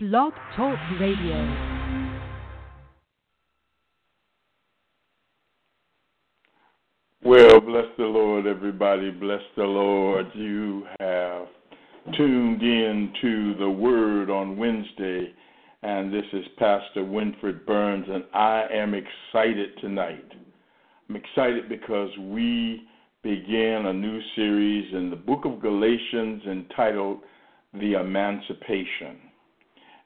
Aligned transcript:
Blog 0.00 0.32
Talk 0.54 0.78
Radio. 1.00 1.74
Well, 7.24 7.58
bless 7.60 7.86
the 7.98 8.04
Lord, 8.04 8.46
everybody. 8.46 9.10
Bless 9.10 9.40
the 9.56 9.64
Lord. 9.64 10.26
You 10.34 10.84
have 11.00 11.48
tuned 12.16 12.62
in 12.62 13.12
to 13.22 13.54
the 13.56 13.68
Word 13.68 14.30
on 14.30 14.56
Wednesday, 14.56 15.34
and 15.82 16.14
this 16.14 16.26
is 16.32 16.44
Pastor 16.60 17.02
Winfred 17.02 17.66
Burns, 17.66 18.06
and 18.08 18.22
I 18.32 18.66
am 18.72 18.94
excited 18.94 19.70
tonight. 19.80 20.30
I'm 21.08 21.16
excited 21.16 21.68
because 21.68 22.10
we 22.20 22.86
began 23.24 23.86
a 23.86 23.92
new 23.92 24.20
series 24.36 24.94
in 24.94 25.10
the 25.10 25.16
book 25.16 25.44
of 25.44 25.60
Galatians 25.60 26.44
entitled 26.46 27.18
The 27.74 27.94
Emancipation. 27.94 29.27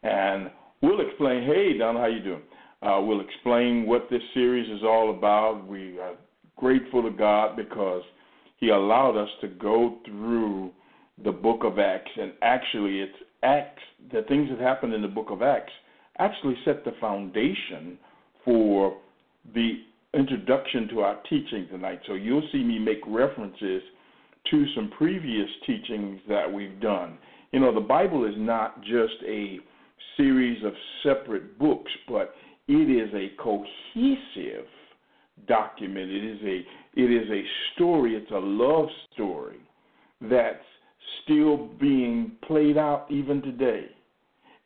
And 0.02 0.50
we'll 0.82 1.00
explain, 1.00 1.44
hey, 1.44 1.78
Don, 1.78 1.96
how 1.96 2.06
you 2.06 2.22
doing? 2.22 2.42
Uh, 2.82 3.00
we'll 3.00 3.20
explain 3.20 3.86
what 3.86 4.08
this 4.10 4.22
series 4.34 4.68
is 4.70 4.82
all 4.82 5.16
about. 5.16 5.66
We 5.66 5.98
are 5.98 6.14
grateful 6.56 7.02
to 7.02 7.10
God 7.10 7.56
because 7.56 8.02
he 8.58 8.70
allowed 8.70 9.16
us 9.16 9.28
to 9.40 9.48
go 9.48 9.98
through 10.04 10.70
the 11.22 11.32
book 11.32 11.60
of 11.64 11.78
Acts. 11.78 12.10
And 12.20 12.32
actually, 12.42 13.00
it's 13.00 13.16
Acts, 13.42 13.82
the 14.12 14.22
things 14.22 14.48
that 14.50 14.60
happened 14.60 14.94
in 14.94 15.02
the 15.02 15.08
book 15.08 15.30
of 15.30 15.42
Acts 15.42 15.72
actually 16.18 16.56
set 16.64 16.84
the 16.84 16.92
foundation 17.00 17.98
for 18.44 18.96
the 19.54 19.82
introduction 20.14 20.88
to 20.88 21.00
our 21.00 21.18
teaching 21.28 21.66
tonight. 21.70 22.00
So 22.06 22.14
you'll 22.14 22.48
see 22.52 22.62
me 22.62 22.78
make 22.78 23.00
references 23.06 23.82
to 24.50 24.66
some 24.74 24.90
previous 24.98 25.48
teachings 25.66 26.20
that 26.28 26.52
we've 26.52 26.80
done. 26.80 27.18
You 27.52 27.60
know, 27.60 27.72
the 27.72 27.80
Bible 27.80 28.24
is 28.24 28.34
not 28.36 28.80
just 28.82 29.14
a 29.26 29.58
series 30.16 30.62
of 30.64 30.72
separate 31.02 31.58
books, 31.58 31.90
but 32.08 32.34
it 32.68 32.90
is 32.90 33.12
a 33.14 33.32
cohesive 33.42 34.66
document. 35.48 36.10
It 36.10 36.24
is 36.24 36.40
a 36.42 37.00
it 37.00 37.10
is 37.10 37.28
a 37.30 37.42
story. 37.74 38.14
It's 38.14 38.30
a 38.30 38.34
love 38.34 38.88
story 39.14 39.60
that's 40.20 40.64
still 41.24 41.68
being 41.80 42.32
played 42.46 42.76
out 42.76 43.06
even 43.10 43.42
today. 43.42 43.86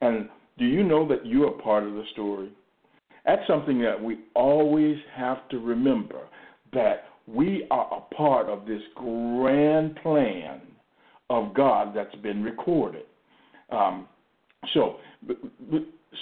And 0.01 0.29
do 0.59 0.65
you 0.65 0.83
know 0.83 1.07
that 1.09 1.25
you 1.25 1.45
are 1.45 1.63
part 1.63 1.85
of 1.85 1.93
the 1.93 2.05
story? 2.13 2.51
That's 3.25 3.47
something 3.47 3.81
that 3.81 4.01
we 4.01 4.21
always 4.35 4.97
have 5.15 5.49
to 5.51 5.59
remember 5.59 6.21
that 6.73 7.05
we 7.27 7.67
are 7.71 7.89
a 7.93 8.15
part 8.15 8.49
of 8.49 8.67
this 8.67 8.83
grand 8.95 9.97
plan 10.03 10.61
of 11.31 11.55
God 11.55 11.93
that's 11.95 12.15
been 12.17 12.43
recorded. 12.43 13.05
Um, 13.71 14.07
so, 14.75 14.97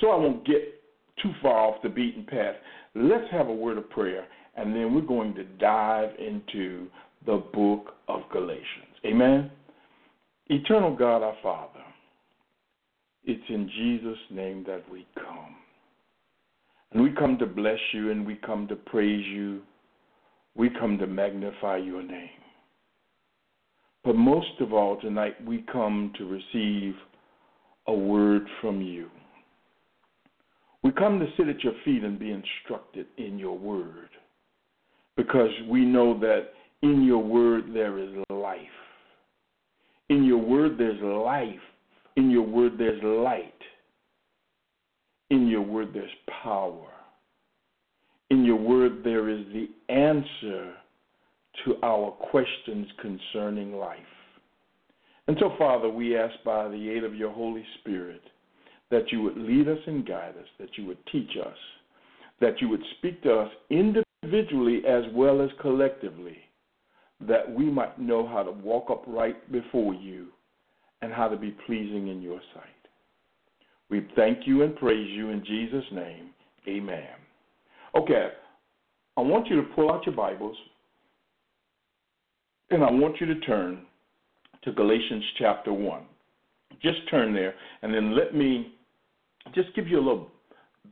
so 0.01 0.11
I 0.11 0.17
won't 0.17 0.47
get 0.47 0.81
too 1.23 1.33
far 1.43 1.59
off 1.59 1.83
the 1.83 1.89
beaten 1.89 2.25
path. 2.25 2.57
Let's 2.95 3.31
have 3.31 3.49
a 3.49 3.55
word 3.55 3.79
of 3.79 3.89
prayer, 3.91 4.27
and 4.57 4.75
then 4.75 4.95
we're 4.95 5.01
going 5.03 5.35
to 5.35 5.45
dive 5.45 6.11
into 6.19 6.89
the 7.27 7.43
book 7.53 7.95
of 8.09 8.21
Galatians. 8.33 8.95
Amen. 9.05 9.51
Eternal 10.49 10.95
God, 10.95 11.23
our 11.23 11.37
Father, 11.43 11.81
it's 13.25 13.43
in 13.49 13.71
Jesus' 13.77 14.19
name 14.31 14.65
that 14.67 14.83
we 14.91 15.07
come. 15.15 15.57
And 16.93 17.03
we 17.03 17.11
come 17.11 17.39
to 17.39 17.47
bless 17.47 17.79
you 17.93 18.11
and 18.11 18.27
we 18.27 18.37
come 18.37 18.69
to 18.69 18.77
praise 18.77 19.25
you. 19.27 19.63
We 20.55 20.71
come 20.71 20.99
to 20.99 21.07
magnify 21.07 21.79
your 21.79 22.03
name. 22.03 22.29
But 24.05 24.17
most 24.17 24.61
of 24.61 24.73
all, 24.73 25.01
tonight 25.01 25.35
we 25.45 25.65
come 25.73 26.13
to 26.19 26.25
receive 26.27 26.95
a 27.87 27.93
word 27.93 28.43
from 28.61 28.81
you. 28.81 29.09
We 30.83 30.93
come 30.93 31.19
to 31.19 31.27
sit 31.37 31.49
at 31.49 31.63
your 31.65 31.73
feet 31.85 32.05
and 32.05 32.19
be 32.19 32.31
instructed 32.31 33.07
in 33.17 33.39
your 33.39 33.57
word 33.57 34.11
because 35.17 35.51
we 35.69 35.85
know 35.85 36.19
that 36.21 36.49
in 36.83 37.03
your 37.05 37.23
word 37.23 37.73
there 37.73 37.99
is 37.99 38.11
life. 38.29 38.59
In 40.11 40.25
your 40.25 40.39
word 40.39 40.77
there's 40.79 41.01
life. 41.01 41.61
In 42.17 42.31
your 42.31 42.43
word 42.43 42.73
there's 42.79 43.03
light. 43.03 43.55
In 45.31 45.49
your 45.49 45.63
word 45.63 45.93
there's 45.95 46.11
power. 46.43 46.89
In 48.31 48.45
your 48.45 48.57
word 48.57 49.03
there 49.03 49.29
is 49.31 49.45
the 49.53 49.69
answer 49.93 50.75
to 51.65 51.77
our 51.83 52.11
questions 52.11 52.87
concerning 53.01 53.75
life. 53.77 53.99
And 55.27 55.37
so, 55.41 55.55
Father, 55.59 55.89
we 55.89 56.17
ask 56.17 56.35
by 56.45 56.69
the 56.69 56.91
aid 56.91 57.05
of 57.05 57.15
your 57.15 57.33
Holy 57.33 57.65
Spirit 57.81 58.23
that 58.91 59.11
you 59.11 59.23
would 59.23 59.37
lead 59.37 59.69
us 59.69 59.79
and 59.87 60.07
guide 60.07 60.35
us, 60.39 60.47
that 60.59 60.77
you 60.77 60.87
would 60.87 60.99
teach 61.11 61.31
us, 61.45 61.57
that 62.41 62.61
you 62.61 62.69
would 62.69 62.83
speak 62.99 63.23
to 63.23 63.35
us 63.35 63.51
individually 63.71 64.83
as 64.87 65.05
well 65.15 65.41
as 65.41 65.51
collectively, 65.61 66.37
that 67.27 67.51
we 67.51 67.65
might 67.65 67.99
know 67.99 68.27
how 68.27 68.43
to 68.43 68.51
walk 68.51 68.91
upright 68.91 69.51
before 69.51 69.95
you 69.95 70.27
and 71.01 71.13
how 71.13 71.29
to 71.29 71.37
be 71.37 71.57
pleasing 71.67 72.09
in 72.09 72.21
your 72.21 72.41
sight. 72.55 72.65
We 73.91 74.07
thank 74.17 74.47
you 74.47 74.63
and 74.63 74.77
praise 74.77 75.09
you 75.11 75.31
in 75.31 75.45
Jesus' 75.45 75.85
name. 75.93 76.31
Amen. 76.69 77.09
Okay, 77.97 78.29
I 79.17 79.21
want 79.21 79.47
you 79.49 79.57
to 79.57 79.69
pull 79.75 79.91
out 79.91 80.05
your 80.05 80.15
Bibles 80.15 80.57
and 82.71 82.83
I 82.83 82.91
want 82.91 83.21
you 83.21 83.27
to 83.27 83.41
turn 83.41 83.87
to 84.65 84.73
Galatians 84.73 85.25
chapter 85.39 85.73
1. 85.73 86.03
Just 86.83 86.99
turn 87.11 87.33
there, 87.33 87.55
and 87.83 87.95
then 87.95 88.17
let 88.17 88.35
me 88.35 88.75
just 89.55 89.75
give 89.77 89.87
you 89.87 89.99
a 89.99 90.05
little 90.05 90.31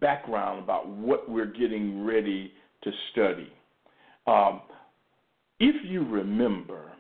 background 0.00 0.62
about 0.62 0.88
what 0.88 1.28
we're 1.28 1.46
getting 1.46 2.04
ready 2.04 2.52
to 2.82 2.90
study. 3.12 3.52
Um, 4.26 4.62
if 5.58 5.74
you 5.84 6.04
remember, 6.04 6.92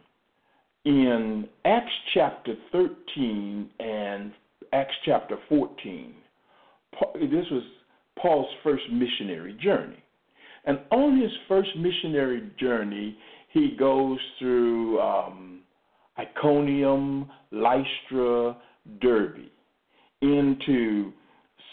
in 0.84 1.48
Acts 1.64 1.92
chapter 2.14 2.54
13 2.72 3.70
and 3.78 4.32
Acts 4.72 4.94
chapter 5.04 5.36
14, 5.48 6.14
this 7.14 7.46
was 7.50 7.62
Paul's 8.20 8.48
first 8.62 8.84
missionary 8.92 9.56
journey. 9.62 10.02
And 10.64 10.78
on 10.90 11.20
his 11.20 11.30
first 11.48 11.70
missionary 11.76 12.50
journey, 12.58 13.16
he 13.50 13.76
goes 13.78 14.18
through 14.38 15.00
um, 15.00 15.61
Iconium, 16.18 17.28
Lystra, 17.50 18.56
Derbe 19.00 19.48
into 20.20 21.12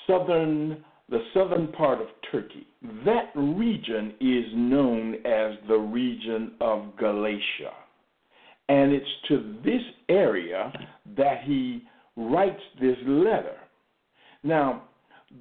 southern 0.08 0.84
the 1.10 1.24
southern 1.34 1.70
part 1.70 2.00
of 2.00 2.08
Turkey. 2.32 2.68
That 3.04 3.32
region 3.36 4.14
is 4.22 4.46
known 4.54 5.16
as 5.26 5.58
the 5.68 5.78
region 5.78 6.52
of 6.62 6.96
Galatia. 6.98 7.74
And 8.68 8.92
it's 8.94 9.08
to 9.30 9.56
this 9.66 9.82
area 10.08 10.72
that 11.18 11.42
he 11.46 11.84
writes 12.16 12.62
this 12.80 12.98
letter. 13.08 13.58
Now, 14.44 14.84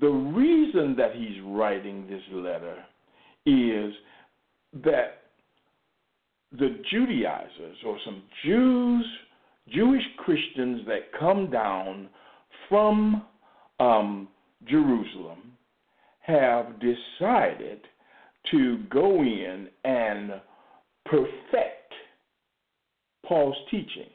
the 0.01 0.09
reason 0.09 0.97
that 0.97 1.15
he's 1.15 1.43
writing 1.45 2.07
this 2.09 2.23
letter 2.33 2.77
is 3.45 3.93
that 4.83 5.23
the 6.53 6.81
Judaizers 6.91 7.77
or 7.85 7.99
some 8.05 8.23
Jews, 8.45 9.05
Jewish 9.69 10.03
Christians 10.19 10.83
that 10.87 11.13
come 11.19 11.51
down 11.51 12.09
from 12.69 13.23
um, 13.81 14.29
Jerusalem 14.67 15.53
have 16.21 16.75
decided 16.81 17.81
to 18.51 18.79
go 18.91 19.23
in 19.23 19.69
and 19.85 20.41
perfect 21.05 21.93
Paul's 23.27 23.57
teaching. 23.71 24.09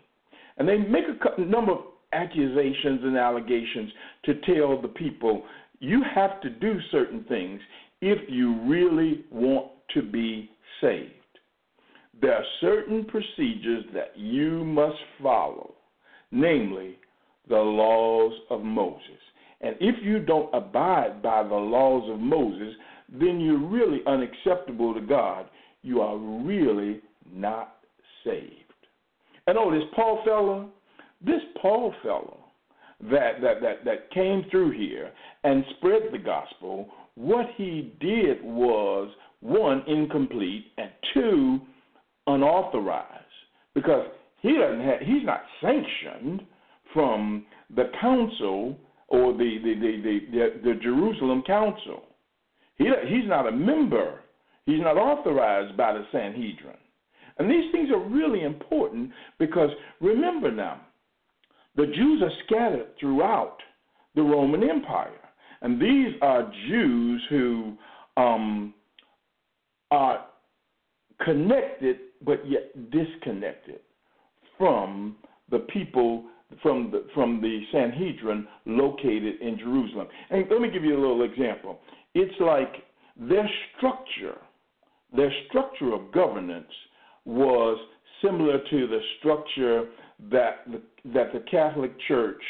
And 0.57 0.67
they 0.67 0.77
make 0.77 1.05
a 1.37 1.41
number 1.41 1.73
of 1.73 1.79
accusations 2.13 3.01
and 3.03 3.17
allegations 3.17 3.91
to 4.25 4.33
tell 4.41 4.81
the 4.81 4.87
people 4.87 5.43
you 5.79 6.03
have 6.15 6.41
to 6.41 6.49
do 6.49 6.79
certain 6.91 7.23
things 7.25 7.59
if 8.01 8.19
you 8.29 8.59
really 8.67 9.25
want 9.31 9.67
to 9.93 10.01
be 10.01 10.49
saved 10.81 11.22
there 12.21 12.35
are 12.35 12.45
certain 12.61 13.05
procedures 13.05 13.85
that 13.93 14.11
you 14.15 14.63
must 14.63 14.97
follow, 15.21 15.73
namely 16.31 16.97
the 17.49 17.55
laws 17.55 18.33
of 18.49 18.61
Moses. 18.61 19.01
And 19.61 19.75
if 19.79 19.95
you 20.03 20.19
don't 20.19 20.53
abide 20.53 21.21
by 21.21 21.43
the 21.43 21.55
laws 21.55 22.09
of 22.11 22.19
Moses, 22.19 22.73
then 23.09 23.39
you're 23.39 23.57
really 23.57 24.01
unacceptable 24.07 24.93
to 24.93 25.01
God. 25.01 25.47
You 25.81 26.01
are 26.01 26.17
really 26.17 27.01
not 27.31 27.75
saved. 28.23 28.49
And 29.47 29.57
oh, 29.57 29.71
this 29.71 29.83
Paul 29.95 30.21
fellow, 30.25 30.69
this 31.25 31.41
Paul 31.61 31.93
fellow 32.01 32.39
that, 33.11 33.41
that, 33.41 33.61
that, 33.61 33.85
that 33.85 34.11
came 34.11 34.45
through 34.49 34.71
here 34.71 35.11
and 35.43 35.65
spread 35.77 36.03
the 36.11 36.17
gospel, 36.17 36.87
what 37.15 37.45
he 37.57 37.93
did 37.99 38.43
was 38.43 39.09
one, 39.41 39.83
incomplete, 39.87 40.67
and 40.77 40.89
two, 41.13 41.59
unauthorized 42.27 43.09
because 43.73 44.05
he 44.41 44.57
doesn't 44.57 44.81
have, 44.81 44.99
he's 45.01 45.23
not 45.23 45.41
sanctioned 45.61 46.41
from 46.93 47.45
the 47.75 47.91
council 47.99 48.77
or 49.07 49.33
the 49.33 49.57
the 49.63 49.73
the 49.75 50.01
the, 50.03 50.19
the, 50.31 50.73
the 50.73 50.79
Jerusalem 50.81 51.43
Council. 51.45 52.03
He 52.77 52.85
he's 53.07 53.27
not 53.27 53.47
a 53.47 53.51
member. 53.51 54.21
He's 54.65 54.79
not 54.79 54.97
authorized 54.97 55.75
by 55.75 55.93
the 55.93 56.05
Sanhedrin. 56.11 56.77
And 57.37 57.49
these 57.49 57.71
things 57.71 57.89
are 57.89 57.99
really 57.99 58.43
important 58.43 59.11
because 59.39 59.69
remember 59.99 60.51
now, 60.51 60.81
the 61.75 61.87
Jews 61.87 62.21
are 62.21 62.31
scattered 62.45 62.87
throughout 62.99 63.57
the 64.15 64.21
Roman 64.21 64.69
Empire. 64.69 65.11
And 65.61 65.81
these 65.81 66.13
are 66.21 66.51
Jews 66.67 67.21
who 67.29 67.77
um, 68.17 68.73
are 69.91 70.25
connected 71.23 71.97
but 72.25 72.47
yet 72.49 72.91
disconnected 72.91 73.79
from 74.57 75.15
the 75.49 75.59
people 75.59 76.25
from 76.61 76.91
the 76.91 77.05
from 77.13 77.41
the 77.41 77.61
Sanhedrin 77.71 78.47
located 78.65 79.41
in 79.41 79.57
Jerusalem. 79.57 80.07
And 80.29 80.45
let 80.51 80.61
me 80.61 80.69
give 80.69 80.83
you 80.83 80.95
a 80.95 81.01
little 81.01 81.23
example. 81.23 81.79
It's 82.13 82.33
like 82.39 82.73
their 83.17 83.49
structure, 83.77 84.37
their 85.15 85.31
structure 85.47 85.93
of 85.93 86.11
governance 86.11 86.71
was 87.25 87.77
similar 88.21 88.59
to 88.59 88.87
the 88.87 88.99
structure 89.19 89.85
that 90.31 90.65
the, 90.71 90.81
that 91.13 91.33
the 91.33 91.43
Catholic 91.49 91.91
Church 92.07 92.41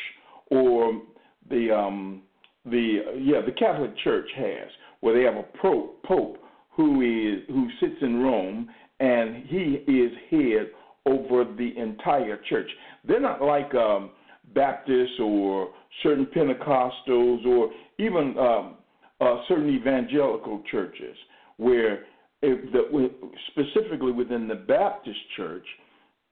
or 0.52 1.02
the 1.50 1.72
um, 1.76 2.22
the 2.66 3.00
yeah 3.20 3.42
the 3.46 3.52
Catholic 3.52 3.98
Church 4.04 4.30
has, 4.36 4.70
where 5.02 5.16
they 5.16 5.24
have 5.24 5.36
a 5.36 5.46
pope, 5.62 6.04
pope 6.04 6.38
who 6.76 7.02
is 7.02 7.44
who 7.48 7.68
sits 7.80 8.02
in 8.02 8.22
Rome 8.22 8.70
and 9.00 9.46
he 9.48 9.84
is 9.88 10.12
head 10.30 10.72
over 11.06 11.44
the 11.44 11.74
entire 11.78 12.40
church. 12.50 12.70
They're 13.06 13.20
not 13.20 13.42
like 13.42 13.74
um, 13.76 14.12
Baptists 14.54 15.20
or 15.22 15.70
certain 16.02 16.26
Pentecostals 16.28 17.46
or 17.46 17.72
even 18.00 18.38
um, 18.38 18.76
uh, 19.20 19.42
certain 19.48 19.70
evangelical 19.70 20.64
churches 20.72 21.16
where 21.58 22.06
the, 22.42 23.10
specifically 23.52 24.12
within 24.12 24.48
the 24.48 24.56
Baptist 24.56 25.20
church, 25.36 25.66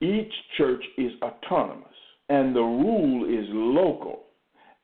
each 0.01 0.31
church 0.57 0.83
is 0.97 1.11
autonomous 1.21 1.87
and 2.29 2.55
the 2.55 2.61
rule 2.61 3.25
is 3.25 3.45
local. 3.49 4.23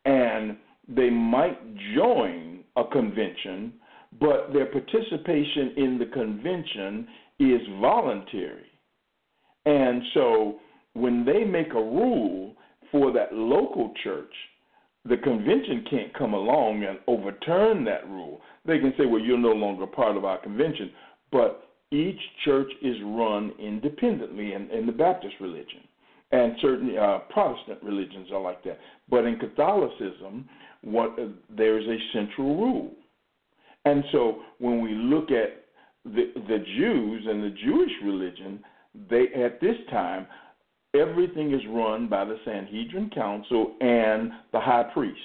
And 0.06 0.58
they 0.88 1.10
might 1.10 1.60
join 1.96 2.64
a 2.78 2.84
convention, 2.86 3.74
but 4.20 4.54
their 4.54 4.68
participation 4.68 5.74
in 5.78 5.98
the 6.00 6.06
convention 6.08 7.08
is 7.40 7.62
voluntary. 7.80 8.66
And 9.66 10.02
so 10.14 10.60
when 10.94 11.26
they 11.26 11.44
make 11.44 11.72
a 11.74 11.76
rule 11.76 12.56
for 12.92 13.12
that 13.14 13.34
local 13.34 13.94
church, 14.04 14.34
the 15.06 15.18
convention 15.18 15.86
can't 15.90 16.14
come 16.18 16.34
along 16.34 16.84
and 16.84 17.00
overturn 17.08 17.84
that 17.86 18.08
rule. 18.10 18.42
They 18.66 18.80
can 18.80 18.94
say, 18.98 19.06
well, 19.06 19.22
you're 19.22 19.38
no 19.38 19.54
longer 19.54 19.88
part 19.88 20.18
of 20.18 20.26
our 20.26 20.38
convention. 20.38 20.92
But 21.32 21.70
each 21.92 22.20
church 22.44 22.72
is 22.82 22.96
run 23.04 23.54
independently 23.60 24.54
in, 24.54 24.70
in 24.72 24.86
the 24.86 24.92
Baptist 24.92 25.36
religion. 25.40 25.82
And 26.32 26.56
certain 26.62 26.98
uh, 26.98 27.20
Protestant 27.30 27.82
religions 27.82 28.28
are 28.34 28.42
like 28.42 28.64
that. 28.66 28.80
But 29.10 29.26
in 29.26 29.38
Catholicism, 29.40 30.50
what, 30.82 31.18
uh, 31.18 31.28
there's 31.50 31.88
a 31.88 31.98
central 32.14 32.58
rule. 32.58 32.92
And 33.86 34.04
so 34.12 34.42
when 34.60 34.82
we 34.82 34.94
look 34.94 35.32
at 35.32 35.66
the, 36.04 36.32
the 36.48 36.64
Jews 36.78 37.26
and 37.28 37.44
the 37.44 37.56
Jewish 37.64 37.92
religion, 38.04 38.64
they 39.10 39.28
at 39.36 39.62
this 39.62 39.76
time 39.90 40.28
everything 40.94 41.54
is 41.54 41.62
run 41.70 42.08
by 42.08 42.26
the 42.26 42.38
Sanhedrin 42.46 43.10
Council 43.14 43.76
and 43.82 44.32
the 44.52 44.60
high 44.60 44.86
priest. 44.94 45.20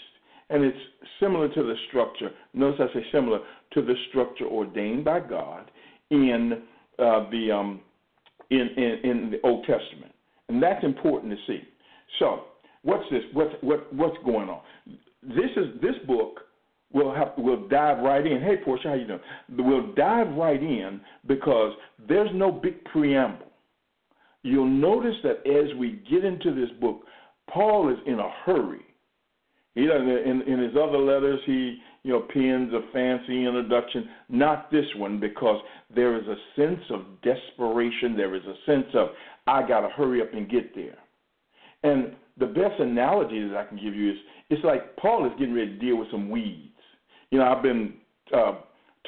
And 0.50 0.64
it's 0.64 0.76
similar 1.18 1.48
to 1.48 1.62
the 1.62 1.74
structure, 1.88 2.30
notice 2.52 2.80
I 2.80 2.92
say 2.94 3.06
similar 3.10 3.38
to 3.72 3.82
the 3.82 3.94
structure 4.10 4.44
ordained 4.44 5.04
by 5.04 5.20
God 5.20 5.70
in 6.10 6.62
uh, 6.98 7.30
the 7.30 7.50
um, 7.50 7.80
in, 8.50 8.68
in, 8.76 9.10
in 9.10 9.30
the 9.30 9.40
Old 9.44 9.64
Testament, 9.64 10.12
and 10.48 10.62
that's 10.62 10.84
important 10.84 11.32
to 11.32 11.38
see. 11.46 11.62
So, 12.18 12.44
what's 12.82 13.04
this? 13.10 13.22
What's 13.32 13.54
what 13.62 13.90
what's 13.94 14.16
going 14.26 14.50
on? 14.50 14.60
This 15.22 15.50
is 15.56 15.80
this 15.80 15.94
book. 16.06 16.40
We'll 16.92 17.14
have 17.14 17.32
we'll 17.38 17.68
dive 17.68 18.02
right 18.02 18.26
in. 18.26 18.40
Hey, 18.42 18.56
Portia, 18.64 18.88
how 18.88 18.94
you 18.94 19.06
doing? 19.06 19.20
We'll 19.50 19.94
dive 19.94 20.34
right 20.36 20.62
in 20.62 21.00
because 21.26 21.72
there's 22.08 22.30
no 22.34 22.50
big 22.50 22.84
preamble. 22.84 23.46
You'll 24.42 24.66
notice 24.66 25.14
that 25.22 25.46
as 25.46 25.76
we 25.78 26.02
get 26.10 26.24
into 26.24 26.54
this 26.54 26.70
book, 26.80 27.02
Paul 27.48 27.90
is 27.90 27.98
in 28.06 28.18
a 28.18 28.30
hurry. 28.44 28.80
He 29.74 29.86
doesn't 29.86 30.08
in, 30.08 30.42
in 30.42 30.58
his 30.58 30.72
other 30.76 30.98
letters 30.98 31.40
he 31.46 31.78
you 32.04 32.12
know, 32.12 32.20
pens 32.20 32.72
a 32.72 32.80
fancy 32.92 33.46
introduction. 33.46 34.08
Not 34.28 34.70
this 34.70 34.86
one, 34.96 35.20
because 35.20 35.60
there 35.94 36.16
is 36.16 36.26
a 36.26 36.36
sense 36.56 36.80
of 36.90 37.02
desperation. 37.22 38.16
There 38.16 38.34
is 38.34 38.42
a 38.42 38.54
sense 38.66 38.86
of, 38.94 39.08
I 39.46 39.66
got 39.66 39.80
to 39.80 39.88
hurry 39.88 40.20
up 40.20 40.32
and 40.32 40.50
get 40.50 40.74
there. 40.74 40.98
And 41.84 42.14
the 42.38 42.46
best 42.46 42.80
analogy 42.80 43.46
that 43.48 43.56
I 43.56 43.64
can 43.64 43.76
give 43.76 43.94
you 43.94 44.12
is 44.12 44.16
it's 44.50 44.64
like 44.64 44.96
Paul 44.96 45.26
is 45.26 45.32
getting 45.38 45.54
ready 45.54 45.70
to 45.70 45.78
deal 45.78 45.96
with 45.96 46.10
some 46.10 46.30
weeds. 46.30 46.71
You 47.32 47.38
know, 47.38 47.46
I've 47.46 47.62
been 47.62 47.94
uh, 48.36 48.56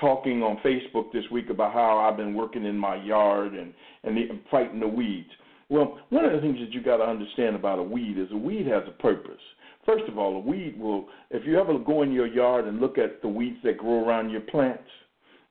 talking 0.00 0.42
on 0.42 0.56
Facebook 0.64 1.12
this 1.12 1.24
week 1.30 1.50
about 1.50 1.74
how 1.74 1.98
I've 1.98 2.16
been 2.16 2.32
working 2.32 2.64
in 2.64 2.74
my 2.74 2.96
yard 2.96 3.52
and, 3.52 3.74
and, 4.02 4.16
the, 4.16 4.22
and 4.30 4.40
fighting 4.50 4.80
the 4.80 4.88
weeds. 4.88 5.28
Well, 5.68 5.98
one 6.08 6.24
of 6.24 6.32
the 6.32 6.40
things 6.40 6.58
that 6.58 6.72
you 6.72 6.82
got 6.82 6.96
to 6.96 7.04
understand 7.04 7.54
about 7.54 7.78
a 7.78 7.82
weed 7.82 8.16
is 8.16 8.32
a 8.32 8.36
weed 8.36 8.66
has 8.66 8.82
a 8.88 9.02
purpose. 9.02 9.40
First 9.84 10.04
of 10.08 10.16
all, 10.16 10.36
a 10.36 10.38
weed 10.38 10.80
will, 10.80 11.04
if 11.30 11.46
you 11.46 11.60
ever 11.60 11.78
go 11.78 12.00
in 12.00 12.12
your 12.12 12.26
yard 12.26 12.66
and 12.66 12.80
look 12.80 12.96
at 12.96 13.20
the 13.20 13.28
weeds 13.28 13.58
that 13.62 13.76
grow 13.76 14.02
around 14.08 14.30
your 14.30 14.40
plants 14.40 14.88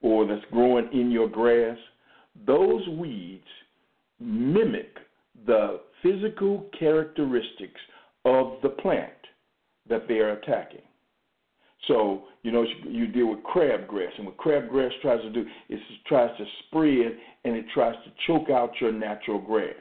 or 0.02 0.26
that's 0.26 0.42
growing 0.52 0.90
in 0.92 1.12
your 1.12 1.30
grass, 1.30 1.78
those 2.48 2.88
weeds 2.88 3.46
mimic 4.20 4.98
the 5.46 5.80
physical 6.02 6.66
characteristics 6.80 7.80
of 8.26 8.54
the 8.64 8.70
plant 8.70 9.12
that 9.88 10.08
they 10.08 10.16
are 10.16 10.32
attacking. 10.32 10.82
So, 11.88 12.24
you 12.44 12.52
know, 12.52 12.66
you 12.88 13.08
deal 13.08 13.30
with 13.30 13.40
crabgrass, 13.44 14.12
and 14.18 14.26
what 14.26 14.38
crabgrass 14.38 14.92
tries 15.02 15.22
to 15.22 15.30
do 15.30 15.42
is 15.42 15.80
it 15.80 16.08
tries 16.08 16.36
to 16.38 16.46
spread 16.68 17.18
and 17.44 17.56
it 17.56 17.66
tries 17.74 17.96
to 18.06 18.12
choke 18.26 18.50
out 18.50 18.72
your 18.80 18.92
natural 18.92 19.40
grass 19.40 19.76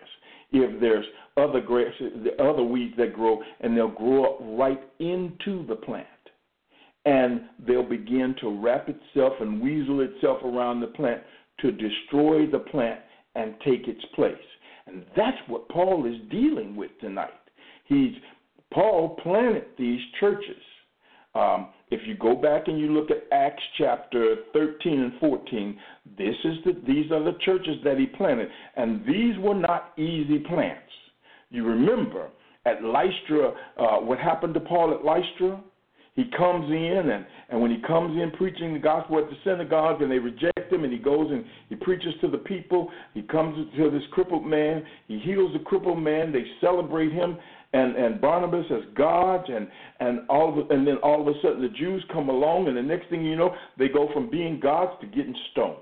if 0.52 0.81
there's 0.81 1.04
other 1.37 1.60
grass, 1.60 1.93
the 1.99 2.40
other 2.43 2.62
weeds 2.62 2.94
that 2.99 3.14
grow, 3.14 3.43
and 3.60 3.76
they'll 3.76 3.88
grow 3.88 4.34
up 4.34 4.38
right 4.40 4.81
into 4.99 5.66
the 5.66 5.75
plant. 5.75 6.06
And 7.04 7.43
they'll 7.66 7.88
begin 7.88 8.37
to 8.40 8.61
wrap 8.62 8.88
itself 8.88 9.32
and 9.40 9.61
weasel 9.61 10.00
itself 10.00 10.38
around 10.44 10.80
the 10.80 10.87
plant 10.88 11.23
to 11.61 11.73
destroy 11.73 12.47
the 12.47 12.61
plant 12.61 13.00
and 13.35 13.54
take 13.64 13.88
its 13.88 14.04
place. 14.14 14.35
And 14.87 15.04
that's 15.16 15.37
what 15.49 15.68
Paul 15.68 16.06
is 16.06 16.21
dealing 16.30 16.76
with 16.76 16.90
tonight. 17.00 17.30
He's 17.87 18.12
Paul 18.73 19.16
planted 19.23 19.64
these 19.78 20.00
churches. 20.21 20.62
Um, 21.35 21.68
if 21.92 22.00
you 22.06 22.14
go 22.16 22.34
back 22.34 22.68
and 22.68 22.80
you 22.80 22.90
look 22.92 23.11
at 23.11 23.25
Acts 23.32 23.62
chapter 23.76 24.37
13 24.54 25.00
and 25.00 25.12
14, 25.20 25.78
this 26.16 26.34
is 26.44 26.56
the, 26.64 26.72
these 26.87 27.12
are 27.12 27.22
the 27.22 27.37
churches 27.44 27.76
that 27.84 27.99
he 27.99 28.06
planted, 28.06 28.49
and 28.76 29.04
these 29.06 29.38
were 29.38 29.54
not 29.54 29.92
easy 29.99 30.38
plants. 30.38 30.80
You 31.50 31.66
remember 31.66 32.28
at 32.64 32.82
Lystra, 32.82 33.52
uh, 33.78 33.99
what 33.99 34.18
happened 34.18 34.54
to 34.54 34.61
Paul 34.61 34.94
at 34.94 35.04
Lystra? 35.04 35.62
He 36.14 36.25
comes 36.37 36.70
in, 36.70 37.11
and, 37.11 37.26
and 37.49 37.61
when 37.61 37.70
he 37.70 37.80
comes 37.87 38.20
in 38.20 38.30
preaching 38.32 38.75
the 38.75 38.78
gospel 38.78 39.18
at 39.18 39.30
the 39.30 39.37
synagogue, 39.44 40.02
and 40.02 40.11
they 40.11 40.18
reject 40.18 40.70
him, 40.70 40.84
and 40.84 40.92
he 40.92 40.99
goes 40.99 41.30
and 41.30 41.44
he 41.68 41.75
preaches 41.75 42.12
to 42.20 42.28
the 42.28 42.38
people. 42.38 42.90
He 43.14 43.22
comes 43.22 43.56
to 43.76 43.90
this 43.90 44.02
crippled 44.12 44.46
man. 44.46 44.82
He 45.08 45.18
heals 45.18 45.52
the 45.52 45.58
crippled 45.58 46.02
man. 46.02 46.32
They 46.32 46.44
celebrate 46.61 47.12
him, 47.12 47.38
and, 47.73 47.97
and 47.97 48.21
Barnabas 48.21 48.67
as 48.71 48.83
gods, 48.95 49.45
and 49.49 49.69
and 50.00 50.29
all 50.29 50.61
of, 50.61 50.71
and 50.71 50.87
then 50.87 50.97
all 50.99 51.21
of 51.21 51.29
a 51.29 51.41
sudden 51.43 51.62
the 51.62 51.69
Jews 51.69 52.05
come 52.12 52.29
along, 52.29 52.69
and 52.69 52.76
the 52.76 52.83
next 52.83 53.09
thing 53.09 53.25
you 53.25 53.37
know, 53.37 53.55
they 53.79 53.88
go 53.88 54.09
from 54.12 54.31
being 54.31 54.61
gods 54.61 54.93
to 55.00 55.07
getting 55.07 55.35
stoned. 55.52 55.76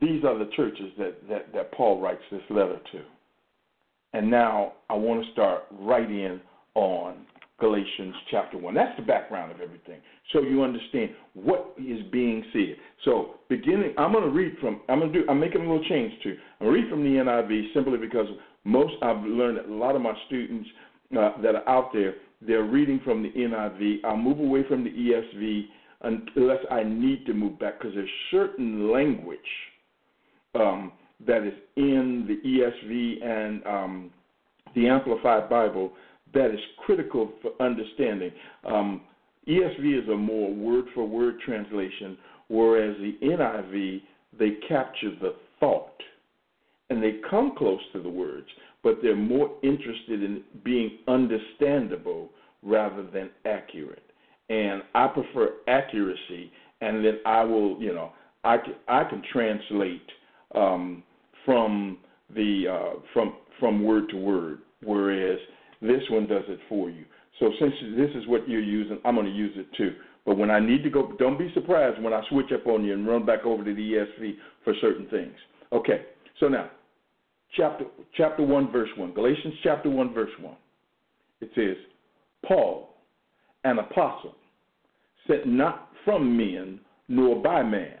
These 0.00 0.24
are 0.24 0.38
the 0.38 0.50
churches 0.54 0.92
that, 0.98 1.28
that, 1.28 1.52
that 1.52 1.72
Paul 1.72 2.00
writes 2.00 2.22
this 2.30 2.42
letter 2.50 2.78
to. 2.92 3.00
And 4.12 4.30
now 4.30 4.74
I 4.88 4.94
want 4.94 5.24
to 5.24 5.32
start 5.32 5.64
right 5.72 6.08
in 6.08 6.40
on 6.74 7.26
Galatians 7.58 8.14
chapter 8.30 8.56
1. 8.56 8.72
That's 8.74 8.96
the 8.96 9.04
background 9.04 9.50
of 9.50 9.60
everything. 9.60 10.00
So 10.32 10.42
you 10.42 10.62
understand 10.62 11.10
what 11.34 11.74
is 11.76 12.00
being 12.12 12.44
said. 12.52 12.76
So 13.04 13.34
beginning 13.48 13.94
I'm 13.98 14.12
going 14.12 14.24
to 14.24 14.30
read 14.30 14.56
from 14.60 14.80
I'm 14.88 15.00
going 15.00 15.12
to 15.12 15.22
do 15.22 15.28
I'm 15.28 15.40
making 15.40 15.62
a 15.62 15.64
little 15.64 15.84
change 15.88 16.12
too. 16.22 16.36
I'm 16.60 16.66
going 16.66 16.76
to 16.76 16.82
read 16.82 16.90
from 16.90 17.02
the 17.02 17.20
NIV 17.20 17.74
simply 17.74 17.98
because 17.98 18.26
most 18.68 18.94
I've 19.02 19.24
learned 19.24 19.58
a 19.58 19.74
lot 19.74 19.96
of 19.96 20.02
my 20.02 20.12
students 20.26 20.68
uh, 21.18 21.40
that 21.42 21.54
are 21.54 21.68
out 21.68 21.90
there, 21.92 22.14
they're 22.46 22.64
reading 22.64 23.00
from 23.02 23.22
the 23.22 23.30
NIV. 23.30 24.04
I'll 24.04 24.16
move 24.16 24.38
away 24.38 24.62
from 24.68 24.84
the 24.84 24.90
ESV 24.90 25.64
unless 26.02 26.58
I 26.70 26.84
need 26.84 27.24
to 27.26 27.34
move 27.34 27.58
back 27.58 27.78
because 27.78 27.94
there's 27.94 28.08
certain 28.30 28.92
language 28.92 29.38
um, 30.54 30.92
that 31.26 31.44
is 31.44 31.54
in 31.76 32.26
the 32.28 32.48
ESV 32.48 33.26
and 33.26 33.66
um, 33.66 34.10
the 34.74 34.86
Amplified 34.86 35.48
Bible 35.48 35.92
that 36.34 36.50
is 36.52 36.60
critical 36.84 37.32
for 37.40 37.50
understanding. 37.60 38.30
Um, 38.64 39.00
ESV 39.48 40.02
is 40.02 40.08
a 40.10 40.16
more 40.16 40.52
word 40.52 40.84
for 40.94 41.08
word 41.08 41.36
translation, 41.44 42.18
whereas 42.48 42.94
the 42.98 43.16
NIV, 43.26 44.02
they 44.38 44.50
capture 44.68 45.16
the 45.20 45.34
thought 45.58 45.92
and 46.90 47.02
they 47.02 47.16
come 47.28 47.52
close 47.56 47.80
to 47.92 48.02
the 48.02 48.08
words, 48.08 48.46
but 48.82 48.98
they're 49.02 49.16
more 49.16 49.50
interested 49.62 50.22
in 50.22 50.42
being 50.64 50.98
understandable 51.06 52.30
rather 52.62 53.02
than 53.02 53.30
accurate. 53.44 54.02
And 54.48 54.82
I 54.94 55.08
prefer 55.08 55.56
accuracy, 55.68 56.50
and 56.80 57.04
then 57.04 57.18
I 57.26 57.44
will, 57.44 57.80
you 57.80 57.92
know, 57.92 58.12
I 58.44 58.56
can, 58.56 58.74
I 58.88 59.04
can 59.04 59.22
translate 59.32 60.06
um, 60.54 61.02
from 61.44 61.98
the 62.34 62.64
uh, 62.70 63.00
from 63.12 63.36
from 63.60 63.82
word 63.84 64.08
to 64.10 64.16
word, 64.16 64.60
whereas 64.82 65.38
this 65.82 66.02
one 66.10 66.26
does 66.26 66.44
it 66.48 66.60
for 66.68 66.88
you. 66.88 67.04
So 67.40 67.50
since 67.60 67.72
this 67.96 68.10
is 68.14 68.26
what 68.26 68.48
you're 68.48 68.60
using, 68.60 68.98
I'm 69.04 69.14
going 69.14 69.26
to 69.26 69.32
use 69.32 69.52
it 69.56 69.66
too. 69.76 69.94
But 70.24 70.36
when 70.36 70.50
I 70.50 70.60
need 70.60 70.82
to 70.82 70.90
go, 70.90 71.12
don't 71.18 71.38
be 71.38 71.50
surprised 71.54 72.02
when 72.02 72.12
I 72.12 72.22
switch 72.28 72.52
up 72.52 72.66
on 72.66 72.84
you 72.84 72.92
and 72.92 73.06
run 73.06 73.24
back 73.24 73.44
over 73.44 73.64
to 73.64 73.74
the 73.74 73.92
ESV 73.92 74.34
for 74.64 74.74
certain 74.80 75.06
things. 75.08 75.34
Okay, 75.72 76.02
so 76.40 76.48
now, 76.48 76.70
chapter 77.56 77.84
chapter 78.16 78.42
one, 78.42 78.70
verse 78.70 78.88
one, 78.96 79.12
Galatians 79.12 79.54
chapter 79.62 79.90
one, 79.90 80.12
verse 80.12 80.30
one. 80.40 80.56
It 81.40 81.50
says, 81.54 81.76
Paul, 82.46 82.96
an 83.64 83.78
apostle, 83.78 84.34
sent 85.26 85.46
not 85.46 85.90
from 86.04 86.36
men 86.36 86.80
nor 87.08 87.42
by 87.42 87.62
man, 87.62 87.98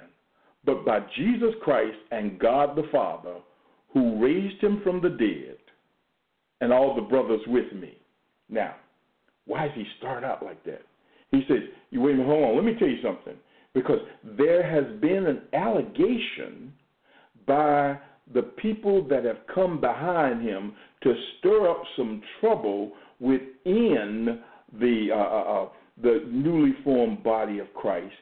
but 0.64 0.84
by 0.84 1.00
Jesus 1.16 1.54
Christ 1.62 1.98
and 2.10 2.38
God 2.38 2.76
the 2.76 2.88
Father, 2.90 3.36
who 3.92 4.22
raised 4.22 4.62
him 4.62 4.80
from 4.82 5.00
the 5.00 5.10
dead, 5.10 5.56
and 6.60 6.72
all 6.72 6.94
the 6.94 7.02
brothers 7.02 7.40
with 7.46 7.72
me. 7.72 7.96
Now, 8.48 8.74
why 9.46 9.66
does 9.68 9.76
he 9.76 9.84
start 9.98 10.24
out 10.24 10.42
like 10.42 10.62
that? 10.64 10.82
He 11.30 11.42
says, 11.48 11.62
"You 11.90 12.00
wait 12.00 12.14
a 12.14 12.18
minute, 12.18 12.28
hold 12.28 12.44
on. 12.44 12.56
Let 12.56 12.64
me 12.64 12.74
tell 12.78 12.88
you 12.88 13.00
something." 13.02 13.38
Because 13.74 14.00
there 14.24 14.62
has 14.62 14.84
been 15.00 15.26
an 15.26 15.42
allegation 15.52 16.72
by 17.46 17.98
the 18.34 18.42
people 18.42 19.06
that 19.08 19.24
have 19.24 19.38
come 19.52 19.80
behind 19.80 20.42
him 20.42 20.74
to 21.02 21.14
stir 21.38 21.70
up 21.70 21.82
some 21.96 22.22
trouble 22.40 22.92
within 23.20 24.40
the 24.78 25.08
uh, 25.12 25.16
uh, 25.16 25.62
uh 25.64 25.68
the 26.02 26.24
newly 26.30 26.74
formed 26.84 27.24
body 27.24 27.58
of 27.58 27.72
Christ, 27.74 28.14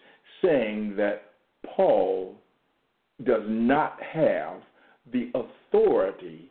saying 0.43 0.97
that 0.97 1.33
Paul 1.75 2.37
does 3.25 3.43
not 3.47 3.99
have 4.03 4.61
the 5.13 5.31
authority 5.35 6.51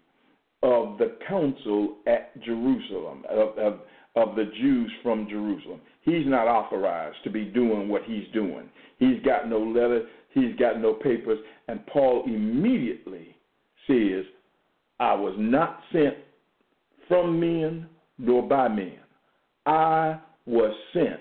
of 0.63 0.97
the 0.97 1.17
council 1.27 1.97
at 2.07 2.39
Jerusalem, 2.41 3.23
of, 3.29 3.57
of, 3.57 3.79
of 4.15 4.35
the 4.35 4.51
Jews 4.61 4.91
from 5.03 5.27
Jerusalem. 5.29 5.81
He's 6.01 6.25
not 6.25 6.47
authorized 6.47 7.17
to 7.23 7.29
be 7.29 7.45
doing 7.45 7.89
what 7.89 8.03
he's 8.03 8.25
doing. 8.33 8.69
He's 8.97 9.21
got 9.23 9.49
no 9.49 9.59
letter, 9.59 10.03
he's 10.33 10.55
got 10.57 10.79
no 10.79 10.93
papers, 10.93 11.39
and 11.67 11.85
Paul 11.87 12.23
immediately 12.25 13.35
says, 13.87 14.25
I 14.99 15.13
was 15.13 15.35
not 15.37 15.79
sent 15.91 16.15
from 17.07 17.39
men 17.39 17.87
nor 18.17 18.47
by 18.47 18.67
men. 18.67 18.97
I 19.65 20.19
was 20.45 20.73
sent 20.93 21.19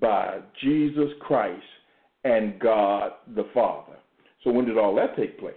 by 0.00 0.38
Jesus 0.62 1.10
Christ 1.20 1.62
and 2.24 2.58
God 2.58 3.12
the 3.34 3.48
Father. 3.52 3.96
So 4.44 4.50
when 4.50 4.64
did 4.64 4.78
all 4.78 4.94
that 4.96 5.16
take 5.16 5.38
place? 5.38 5.54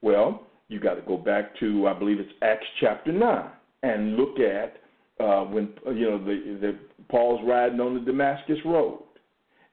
Well, 0.00 0.46
you 0.68 0.80
got 0.80 0.94
to 0.94 1.02
go 1.02 1.16
back 1.16 1.58
to 1.60 1.86
I 1.88 1.98
believe 1.98 2.18
it's 2.18 2.32
Acts 2.42 2.66
chapter 2.80 3.12
nine 3.12 3.50
and 3.82 4.16
look 4.16 4.38
at 4.38 4.76
uh, 5.22 5.44
when 5.44 5.72
you 5.94 6.10
know 6.10 6.18
the, 6.18 6.58
the 6.60 6.78
Paul's 7.10 7.40
riding 7.46 7.80
on 7.80 7.94
the 7.94 8.00
Damascus 8.00 8.58
road 8.64 9.02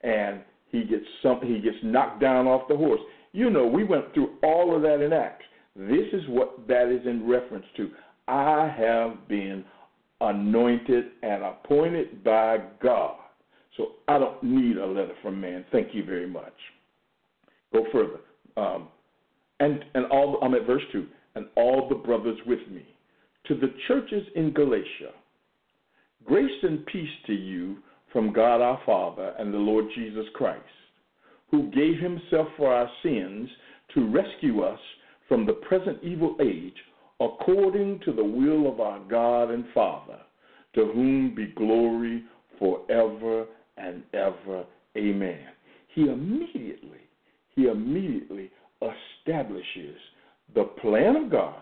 and 0.02 0.42
he 0.70 0.84
gets 0.84 1.06
some 1.24 1.40
he 1.42 1.60
gets 1.60 1.78
knocked 1.84 2.22
down 2.22 2.48
off 2.48 2.68
the 2.68 2.76
horse. 2.76 3.02
You 3.32 3.50
know, 3.50 3.66
we 3.66 3.84
went 3.84 4.14
through 4.14 4.36
all 4.44 4.76
of 4.76 4.82
that 4.82 5.02
in 5.02 5.14
Acts. 5.14 5.46
This 5.76 6.08
is 6.14 6.24
what 6.28 6.68
that 6.68 6.90
is 6.90 7.06
in 7.06 7.28
reference 7.28 7.66
to. 7.78 7.90
I 8.28 8.74
have 8.78 9.28
been 9.28 9.64
anointed 10.22 11.06
and 11.24 11.44
appointed 11.44 12.24
by 12.24 12.58
God. 12.82 13.16
So 13.78 13.94
I 14.08 14.18
don't 14.18 14.44
need 14.44 14.78
a 14.78 14.86
letter 14.86 15.14
from 15.22 15.40
man. 15.40 15.66
Thank 15.72 15.94
you 15.94 16.04
very 16.04 16.28
much. 16.28 16.54
Go 17.72 17.86
further. 17.92 18.20
Um, 18.58 18.90
and 19.60 19.84
and 19.94 20.06
all 20.08 20.40
I'm 20.42 20.54
at 20.54 20.66
verse 20.66 20.82
two. 20.92 21.08
And 21.36 21.46
all 21.56 21.88
the 21.88 21.96
brothers 21.96 22.38
with 22.46 22.60
me 22.70 22.86
to 23.48 23.56
the 23.56 23.74
churches 23.88 24.28
in 24.36 24.54
Galatia. 24.54 25.14
Grace 26.26 26.52
and 26.64 26.86
peace 26.88 27.10
to 27.28 27.34
you 27.34 27.78
from 28.12 28.34
God 28.34 28.62
our 28.62 28.80
Father 28.86 29.34
and 29.40 29.54
the 29.54 29.58
Lord 29.58 29.86
Jesus 29.96 30.26
Christ, 30.34 30.64
who 31.50 31.72
gave 31.72 32.00
himself 32.00 32.48
for 32.58 32.74
our 32.74 32.90
sins 33.04 33.48
to 33.94 34.10
rescue 34.12 34.62
us 34.62 34.80
from 35.30 35.46
the 35.46 35.54
present 35.54 36.00
evil 36.04 36.36
age 36.42 36.76
according 37.22 38.00
to 38.04 38.12
the 38.12 38.24
will 38.24 38.70
of 38.70 38.82
our 38.82 39.00
God 39.10 39.52
and 39.52 39.64
Father, 39.74 40.20
to 40.76 40.86
whom 40.86 41.34
be 41.36 41.54
glory 41.56 42.24
forever 42.58 43.46
and 43.78 44.04
ever. 44.14 44.66
Amen. 44.98 45.46
He 45.94 46.02
immediately, 46.04 47.00
he 47.56 47.68
immediately 47.68 48.52
establishes 48.82 49.98
the 50.56 50.64
plan 50.82 51.16
of 51.16 51.32
God 51.32 51.62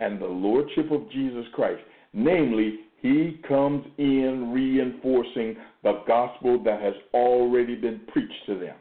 and 0.00 0.20
the 0.20 0.26
lordship 0.26 0.90
of 0.90 1.10
Jesus 1.10 1.44
Christ. 1.54 1.82
Namely, 2.12 2.80
he 3.00 3.40
comes 3.46 3.84
in 3.98 4.52
reinforcing 4.52 5.56
the 5.82 6.02
gospel 6.06 6.62
that 6.64 6.80
has 6.80 6.94
already 7.12 7.74
been 7.74 8.00
preached 8.08 8.46
to 8.46 8.58
them. 8.58 8.76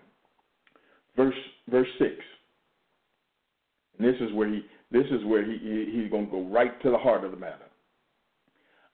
Verse 1.16 1.36
verse 1.70 1.88
6 2.00 2.12
this 4.04 4.16
is 4.22 4.34
where 4.34 4.50
he 4.50 4.62
this 4.92 5.06
is 5.12 5.26
where 5.26 5.44
he, 5.44 5.58
he 5.58 6.02
he's 6.02 6.12
going 6.12 6.26
to 6.26 6.32
go 6.32 6.48
right 6.48 6.80
to 6.82 6.92
the 6.92 6.98
heart 6.98 7.24
of 7.24 7.32
the 7.32 7.38
matter. 7.38 7.66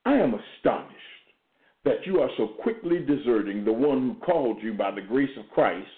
I 0.04 0.14
am 0.14 0.34
astonished 0.34 0.96
that 1.84 2.06
you 2.06 2.20
are 2.20 2.30
so 2.36 2.48
quickly 2.62 2.98
deserting 3.00 3.64
the 3.64 3.72
one 3.72 4.00
who 4.00 4.26
called 4.26 4.62
you 4.62 4.74
by 4.74 4.90
the 4.90 5.00
grace 5.00 5.30
of 5.38 5.50
Christ 5.50 5.88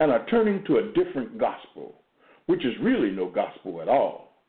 and 0.00 0.10
are 0.10 0.26
turning 0.26 0.64
to 0.66 0.78
a 0.78 0.92
different 0.92 1.38
gospel, 1.38 1.94
which 2.46 2.64
is 2.64 2.72
really 2.82 3.10
no 3.10 3.30
gospel 3.30 3.80
at 3.80 3.88
all. 3.88 4.42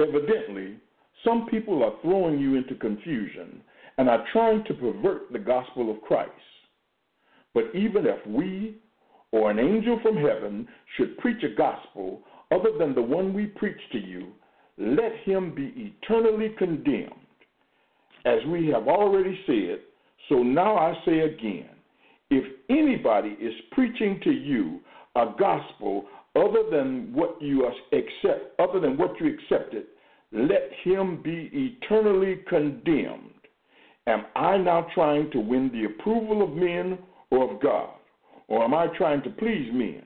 Evidently, 0.00 0.76
some 1.24 1.46
people 1.50 1.82
are 1.84 1.94
throwing 2.02 2.38
you 2.38 2.56
into 2.56 2.74
confusion 2.74 3.60
and 3.98 4.08
are 4.08 4.24
trying 4.32 4.64
to 4.64 4.74
pervert 4.74 5.32
the 5.32 5.38
gospel 5.38 5.90
of 5.90 6.00
Christ. 6.02 6.30
But 7.54 7.64
even 7.74 8.06
if 8.06 8.26
we 8.26 8.76
or 9.32 9.50
an 9.50 9.58
angel 9.58 9.98
from 10.02 10.16
heaven 10.16 10.68
should 10.96 11.16
preach 11.18 11.42
a 11.42 11.56
gospel 11.56 12.22
other 12.52 12.70
than 12.78 12.94
the 12.94 13.02
one 13.02 13.32
we 13.32 13.46
preach 13.46 13.80
to 13.92 13.98
you, 13.98 14.28
let 14.78 15.12
him 15.24 15.54
be 15.54 15.72
eternally 15.76 16.54
condemned. 16.58 17.12
As 18.24 18.38
we 18.48 18.68
have 18.68 18.88
already 18.88 19.38
said, 19.46 19.80
so 20.28 20.42
now 20.42 20.76
I 20.76 20.94
say 21.04 21.20
again 21.20 21.68
if 22.30 22.44
anybody 22.68 23.36
is 23.40 23.54
preaching 23.72 24.20
to 24.24 24.30
you 24.30 24.80
a 25.14 25.26
gospel 25.38 26.06
other 26.34 26.64
than 26.70 27.12
what 27.14 27.40
you 27.40 27.66
accept, 27.92 28.58
other 28.60 28.80
than 28.80 28.98
what 28.98 29.18
you 29.20 29.34
accepted, 29.34 29.84
let 30.32 30.70
him 30.82 31.22
be 31.22 31.50
eternally 31.52 32.42
condemned. 32.48 33.30
Am 34.06 34.26
I 34.34 34.56
now 34.58 34.86
trying 34.94 35.30
to 35.30 35.40
win 35.40 35.70
the 35.72 35.84
approval 35.84 36.42
of 36.42 36.50
men 36.50 36.98
or 37.30 37.54
of 37.54 37.62
God? 37.62 37.90
Or 38.48 38.62
am 38.62 38.74
I 38.74 38.86
trying 38.98 39.22
to 39.22 39.30
please 39.30 39.70
men? 39.72 40.02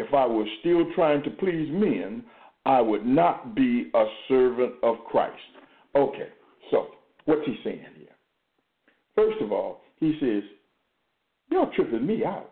If 0.00 0.14
I 0.14 0.26
was 0.26 0.46
still 0.60 0.84
trying 0.94 1.22
to 1.24 1.30
please 1.30 1.68
men, 1.70 2.24
I 2.66 2.80
would 2.80 3.06
not 3.06 3.54
be 3.54 3.90
a 3.94 4.04
servant 4.28 4.74
of 4.82 4.96
Christ. 5.08 5.36
Okay, 5.94 6.28
so 6.70 6.88
what's 7.24 7.46
he 7.46 7.56
saying 7.64 7.84
here? 7.96 8.08
First 9.14 9.40
of 9.42 9.52
all, 9.52 9.82
he 9.98 10.16
says, 10.20 10.42
Y'all 11.50 11.70
tripping 11.74 12.06
me 12.06 12.24
out 12.24 12.50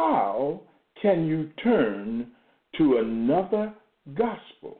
how 0.00 0.60
can 1.00 1.26
you 1.26 1.50
turn 1.62 2.28
to 2.78 2.98
another 2.98 3.72
gospel? 4.14 4.78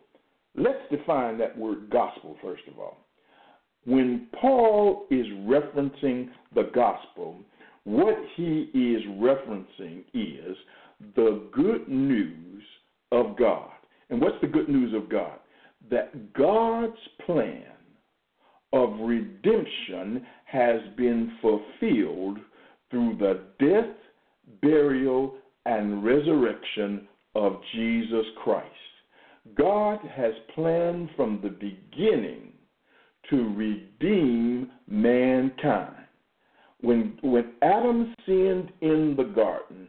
Let's 0.55 0.79
define 0.91 1.39
that 1.39 1.57
word 1.57 1.91
gospel 1.91 2.37
first 2.43 2.63
of 2.71 2.79
all. 2.79 3.07
When 3.85 4.29
Paul 4.41 5.07
is 5.11 5.27
referencing 5.47 6.29
the 6.55 6.71
gospel, 6.75 7.37
what 7.85 8.17
he 8.37 8.71
is 8.75 9.03
referencing 9.19 10.05
is 10.15 10.57
the 11.17 11.49
good 11.53 11.89
news 11.89 12.63
of 13.13 13.37
God. 13.37 13.71
And 14.11 14.21
what's 14.21 14.41
the 14.41 14.49
good 14.49 14.69
news 14.69 14.95
of 14.95 15.09
God? 15.09 15.39
That 15.91 16.33
God's 16.35 16.99
plan 17.27 17.65
of 18.73 18.91
redemption 19.01 20.27
has 20.45 20.81
been 20.97 21.33
fulfilled 21.41 22.39
through 22.91 23.17
the 23.19 23.41
death 23.65 23.97
burial, 24.63 25.35
and 25.67 26.05
resurrection 26.05 27.07
of 27.35 27.61
Jesus 27.75 28.27
Christ. 28.43 28.67
God 29.57 29.99
has 30.15 30.33
planned 30.55 31.11
from 31.17 31.41
the 31.43 31.51
beginning 31.51 32.53
to 33.31 33.55
redeem 33.55 34.71
mankind. 34.89 36.00
When, 36.83 37.19
when 37.23 37.53
Adam 37.63 38.15
sinned 38.27 38.73
in 38.81 39.15
the 39.17 39.25
garden, 39.25 39.89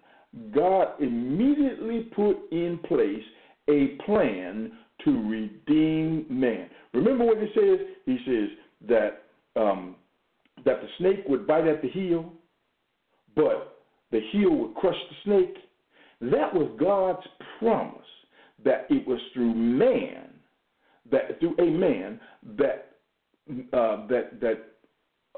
God 0.54 1.02
immediately 1.02 2.10
put 2.16 2.38
in 2.52 2.80
place 2.88 3.24
a 3.70 3.98
plan 4.06 4.72
to 5.06 5.30
redeem 5.30 6.26
man. 6.30 6.70
Remember 6.94 7.26
what 7.26 7.38
he 7.38 7.48
says? 7.56 7.88
He 8.06 8.18
says 8.26 8.50
that 8.88 9.24
um, 9.56 9.96
that 10.66 10.82
the 10.82 10.88
snake 11.00 11.24
would 11.28 11.48
bite 11.48 11.68
at 11.68 11.82
the 11.82 11.90
heel, 11.90 12.32
but 13.36 13.84
the 14.12 14.20
heel 14.32 14.54
would 14.54 14.76
crush 14.76 14.96
the 15.10 15.16
snake. 15.24 15.56
That 16.22 16.54
was 16.54 16.70
God's 16.80 17.26
promise 17.60 17.98
that 18.64 18.86
it 18.90 19.08
was 19.08 19.20
through 19.34 19.56
man, 19.56 20.30
that 21.12 21.40
through 21.40 21.56
a 21.58 21.70
man 21.72 22.20
that 22.58 22.92
uh, 23.74 24.08
that 24.08 24.40
that 24.40 24.58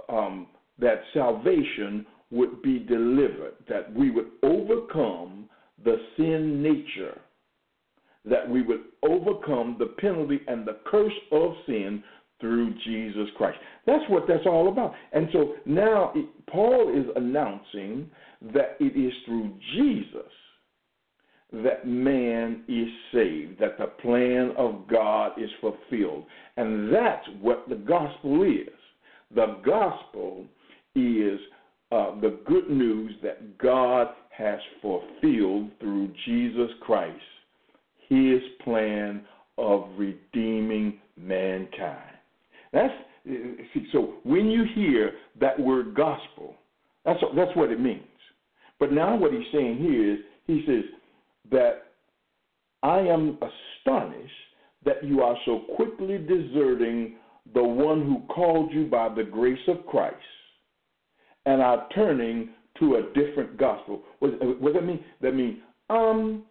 um, 0.09 0.47
that 0.79 1.01
salvation 1.13 2.05
would 2.31 2.61
be 2.61 2.79
delivered, 2.79 3.53
that 3.69 3.93
we 3.93 4.09
would 4.09 4.31
overcome 4.41 5.47
the 5.83 5.97
sin 6.17 6.63
nature, 6.63 7.19
that 8.25 8.49
we 8.49 8.61
would 8.61 8.81
overcome 9.03 9.75
the 9.77 9.93
penalty 9.99 10.41
and 10.47 10.65
the 10.65 10.77
curse 10.85 11.13
of 11.31 11.53
sin 11.65 12.03
through 12.39 12.73
Jesus 12.83 13.27
Christ. 13.37 13.57
That's 13.85 14.03
what 14.09 14.27
that's 14.27 14.45
all 14.45 14.69
about. 14.69 14.93
And 15.11 15.27
so 15.31 15.53
now 15.65 16.11
it, 16.15 16.25
Paul 16.47 16.91
is 16.93 17.05
announcing 17.15 18.09
that 18.53 18.77
it 18.79 18.99
is 18.99 19.13
through 19.25 19.53
Jesus 19.75 20.31
that 21.61 21.85
man 21.85 22.63
is 22.67 22.87
saved, 23.13 23.59
that 23.59 23.77
the 23.77 23.85
plan 24.01 24.51
of 24.57 24.87
God 24.89 25.33
is 25.37 25.49
fulfilled. 25.61 26.25
And 26.57 26.91
that's 26.91 27.25
what 27.41 27.69
the 27.69 27.75
gospel 27.75 28.43
is. 28.43 28.73
The 29.35 29.57
gospel 29.63 30.45
is 30.95 31.39
uh, 31.91 32.19
the 32.21 32.39
good 32.45 32.69
news 32.69 33.13
that 33.21 33.57
God 33.57 34.07
has 34.35 34.59
fulfilled 34.81 35.69
through 35.79 36.11
Jesus 36.25 36.69
Christ, 36.81 37.21
his 38.09 38.41
plan 38.63 39.23
of 39.57 39.89
redeeming 39.97 40.99
mankind. 41.17 42.17
That's 42.71 42.93
see, 43.25 43.87
so 43.91 44.15
when 44.23 44.49
you 44.49 44.65
hear 44.73 45.11
that 45.39 45.59
word 45.59 45.93
gospel, 45.95 46.55
that's 47.05 47.19
that's 47.35 47.55
what 47.55 47.69
it 47.69 47.79
means. 47.79 48.01
But 48.79 48.91
now 48.91 49.15
what 49.15 49.31
he's 49.31 49.45
saying 49.53 49.77
here 49.77 50.13
is 50.13 50.19
he 50.47 50.63
says 50.65 50.83
that 51.51 51.83
I 52.81 52.99
am 52.99 53.37
astonished 53.41 54.31
that 54.85 55.03
you 55.03 55.21
are 55.21 55.37
so 55.45 55.61
quickly 55.75 56.17
deserting 56.17 57.15
the 57.53 57.63
one 57.63 58.01
who 58.01 58.33
called 58.33 58.71
you 58.73 58.85
by 58.85 59.09
the 59.13 59.23
grace 59.23 59.59
of 59.67 59.85
Christ 59.85 60.17
and 61.45 61.61
are 61.61 61.87
turning 61.93 62.49
to 62.79 62.95
a 62.95 63.01
different 63.13 63.57
gospel. 63.57 64.01
What, 64.19 64.31
what 64.61 64.73
does 64.73 64.81
that 64.81 64.87
mean? 64.87 65.03
That 65.21 65.35
means 65.35 65.57
I'm 65.89 66.43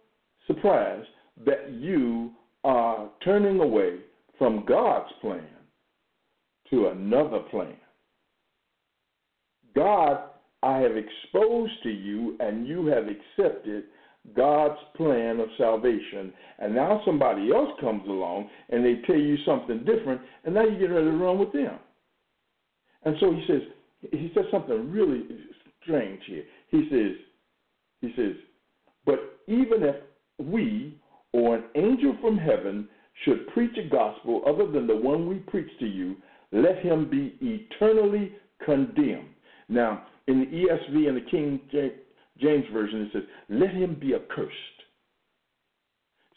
surprised 0.47 1.07
that 1.45 1.71
you 1.71 2.31
are 2.63 3.09
turning 3.23 3.59
away 3.59 3.99
from 4.37 4.65
God's 4.67 5.11
plan 5.21 5.43
to 6.69 6.87
another 6.87 7.39
plan. 7.51 7.75
God, 9.75 10.29
I 10.61 10.77
have 10.77 10.93
exposed 10.95 11.73
to 11.83 11.89
you, 11.89 12.37
and 12.39 12.67
you 12.67 12.85
have 12.87 13.05
accepted 13.07 13.85
God's 14.35 14.79
plan 14.95 15.39
of 15.39 15.49
salvation. 15.57 16.31
And 16.59 16.73
now 16.73 17.01
somebody 17.05 17.51
else 17.51 17.71
comes 17.81 18.03
along 18.07 18.49
and 18.69 18.85
they 18.85 19.01
tell 19.05 19.17
you 19.17 19.35
something 19.45 19.79
different, 19.79 20.21
and 20.45 20.53
now 20.53 20.63
you 20.63 20.79
get 20.79 20.91
ready 20.91 21.05
to 21.05 21.17
run 21.17 21.39
with 21.39 21.51
them. 21.51 21.77
And 23.03 23.15
so 23.19 23.31
he 23.31 23.43
says, 23.47 23.61
he 24.11 24.31
says 24.33 24.45
something 24.51 24.91
really 24.91 25.23
strange 25.81 26.21
here. 26.25 26.43
He 26.69 26.87
says, 26.89 27.15
he 28.01 28.13
says, 28.15 28.35
but 29.05 29.39
even 29.47 29.83
if 29.83 29.95
we 30.39 30.99
or 31.31 31.55
an 31.55 31.63
angel 31.75 32.15
from 32.21 32.37
heaven 32.37 32.87
should 33.25 33.47
preach 33.49 33.77
a 33.77 33.89
gospel 33.89 34.41
other 34.47 34.69
than 34.71 34.87
the 34.87 34.95
one 34.95 35.27
we 35.27 35.35
preach 35.35 35.69
to 35.79 35.85
you, 35.85 36.15
let 36.51 36.79
him 36.79 37.09
be 37.09 37.35
eternally 37.41 38.33
condemned. 38.65 39.29
Now, 39.69 40.05
in 40.27 40.39
the 40.39 40.45
ESV 40.45 41.07
and 41.07 41.17
the 41.17 41.29
King 41.29 41.59
James 42.39 42.65
Version, 42.71 43.01
it 43.01 43.09
says, 43.13 43.23
let 43.49 43.71
him 43.71 43.97
be 43.99 44.13
accursed. 44.15 44.53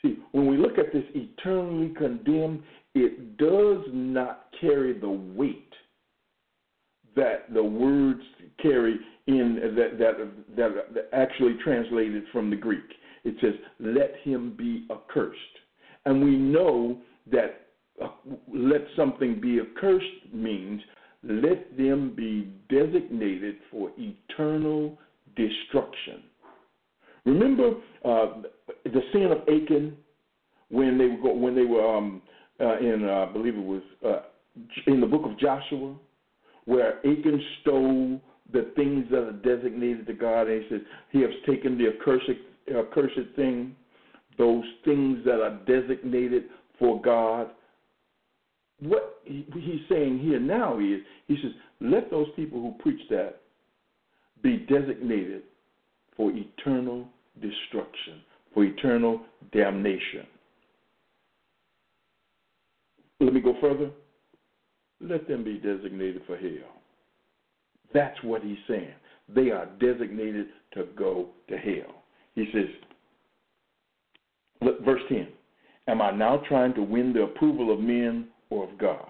See, 0.02 0.18
when 0.32 0.46
we 0.46 0.56
look 0.56 0.78
at 0.78 0.92
this 0.92 1.04
eternally 1.14 1.94
condemned, 1.96 2.62
it 2.94 3.36
does 3.36 3.84
not 3.92 4.46
carry 4.60 4.98
the 4.98 5.08
weight 5.08 5.72
that 7.16 7.52
the 7.52 7.62
words 7.62 8.20
carry 8.62 8.98
in 9.26 9.74
that 9.76 9.98
that 9.98 10.94
that, 10.94 11.08
actually 11.12 11.56
translated 11.64 12.24
from 12.32 12.50
the 12.50 12.56
Greek. 12.56 12.84
It 13.24 13.34
says, 13.40 13.54
"Let 13.80 14.16
him 14.22 14.54
be 14.56 14.86
accursed," 14.90 15.40
and 16.04 16.22
we 16.24 16.36
know 16.36 16.98
that 17.32 17.68
uh, 18.02 18.08
"let 18.52 18.82
something 18.94 19.40
be 19.40 19.60
accursed" 19.60 20.32
means 20.32 20.80
let 21.24 21.76
them 21.76 22.14
be 22.14 22.52
designated 22.68 23.56
for 23.70 23.90
eternal 23.98 24.96
destruction. 25.34 26.22
Remember 27.24 27.72
uh, 28.04 28.42
the 28.84 29.00
sin 29.12 29.32
of 29.32 29.38
Achan 29.48 29.96
when 30.68 30.98
they 30.98 31.08
were 31.08 31.34
when 31.34 31.56
they 31.56 31.64
were 31.64 31.96
um, 31.96 32.22
uh, 32.60 32.78
in 32.78 33.04
uh, 33.08 33.26
I 33.28 33.32
believe 33.32 33.56
it 33.56 33.64
was 33.64 33.82
uh, 34.06 34.20
in 34.86 35.00
the 35.00 35.06
book 35.06 35.22
of 35.24 35.38
Joshua 35.38 35.96
where 36.66 36.98
Achan 36.98 37.42
stole 37.62 38.20
the 38.52 38.70
things 38.76 39.06
that 39.10 39.22
are 39.22 39.32
designated 39.32 40.06
to 40.06 40.12
God, 40.12 40.48
and 40.48 40.62
he 40.62 40.68
says, 40.68 40.80
He 41.10 41.20
has 41.22 41.30
taken 41.46 41.78
the 41.78 41.88
accursed, 41.88 42.30
accursed 42.68 43.34
thing, 43.34 43.74
those 44.38 44.64
things 44.84 45.24
that 45.24 45.40
are 45.40 45.58
designated 45.66 46.44
for 46.78 47.00
God. 47.00 47.48
What 48.80 49.20
he's 49.24 49.80
saying 49.88 50.18
here 50.18 50.38
now 50.38 50.78
is, 50.78 51.00
he 51.26 51.36
says, 51.42 51.52
let 51.80 52.10
those 52.10 52.26
people 52.36 52.60
who 52.60 52.74
preach 52.82 53.00
that 53.10 53.40
be 54.42 54.58
designated 54.58 55.42
for 56.16 56.30
eternal 56.30 57.06
destruction, 57.40 58.22
for 58.52 58.64
eternal 58.64 59.20
damnation. 59.52 60.26
Let 63.20 63.32
me 63.32 63.40
go 63.40 63.54
further 63.60 63.90
let 65.00 65.28
them 65.28 65.44
be 65.44 65.54
designated 65.54 66.22
for 66.26 66.36
hell. 66.36 66.80
That's 67.92 68.16
what 68.22 68.42
he's 68.42 68.58
saying. 68.68 68.94
They 69.34 69.50
are 69.50 69.66
designated 69.80 70.46
to 70.74 70.84
go 70.96 71.28
to 71.48 71.56
hell. 71.56 72.02
He 72.34 72.46
says, 72.52 72.66
look, 74.60 74.84
verse 74.84 75.02
10 75.08 75.28
Am 75.88 76.02
I 76.02 76.10
now 76.10 76.42
trying 76.48 76.74
to 76.74 76.82
win 76.82 77.12
the 77.12 77.22
approval 77.22 77.72
of 77.72 77.80
men 77.80 78.28
or 78.50 78.64
of 78.64 78.78
God? 78.78 79.08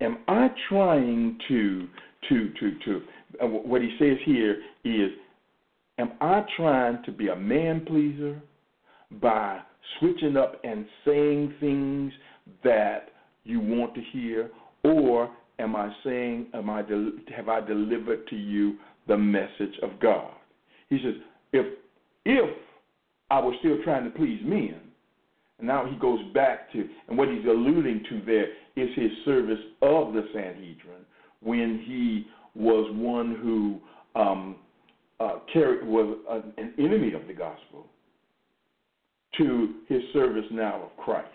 Am 0.00 0.18
I 0.28 0.48
trying 0.68 1.38
to, 1.48 1.88
to, 2.28 2.52
to, 2.60 2.78
to, 2.84 3.02
uh, 3.42 3.46
what 3.46 3.80
he 3.80 3.96
says 3.98 4.18
here 4.24 4.58
is, 4.84 5.10
am 5.98 6.12
I 6.20 6.44
trying 6.56 7.02
to 7.04 7.12
be 7.12 7.28
a 7.28 7.36
man 7.36 7.84
pleaser 7.86 8.40
by 9.22 9.60
switching 9.98 10.36
up 10.36 10.60
and 10.64 10.84
saying 11.06 11.54
things 11.60 12.12
that 12.64 13.10
you 13.44 13.60
want 13.60 13.94
to 13.94 14.00
hear 14.12 14.50
or 14.84 15.30
am 15.58 15.74
I 15.74 15.92
saying, 16.04 16.46
am 16.54 16.70
I 16.70 16.82
del- 16.82 17.12
have 17.34 17.48
I 17.48 17.60
delivered 17.60 18.26
to 18.28 18.36
you 18.36 18.76
the 19.08 19.16
message 19.16 19.78
of 19.82 19.98
God? 20.00 20.30
He 20.88 20.98
says, 21.02 21.14
if 21.52 21.66
if 22.24 22.56
I 23.30 23.38
was 23.38 23.54
still 23.60 23.82
trying 23.82 24.04
to 24.04 24.10
please 24.10 24.40
men, 24.44 24.80
and 25.58 25.66
now 25.66 25.86
he 25.86 25.96
goes 25.96 26.20
back 26.32 26.72
to, 26.72 26.88
and 27.08 27.16
what 27.16 27.28
he's 27.28 27.44
alluding 27.44 28.04
to 28.10 28.22
there 28.24 28.46
is 28.76 28.94
his 28.96 29.10
service 29.24 29.58
of 29.82 30.12
the 30.12 30.26
Sanhedrin 30.32 31.04
when 31.40 31.82
he 31.86 32.26
was 32.54 32.90
one 32.94 33.36
who 33.42 33.80
um, 34.20 34.56
uh, 35.20 35.38
carried 35.52 35.86
was 35.86 36.18
an 36.58 36.74
enemy 36.78 37.12
of 37.12 37.26
the 37.26 37.32
gospel 37.32 37.86
to 39.38 39.74
his 39.88 40.00
service 40.12 40.44
now 40.50 40.82
of 40.82 41.04
Christ. 41.04 41.28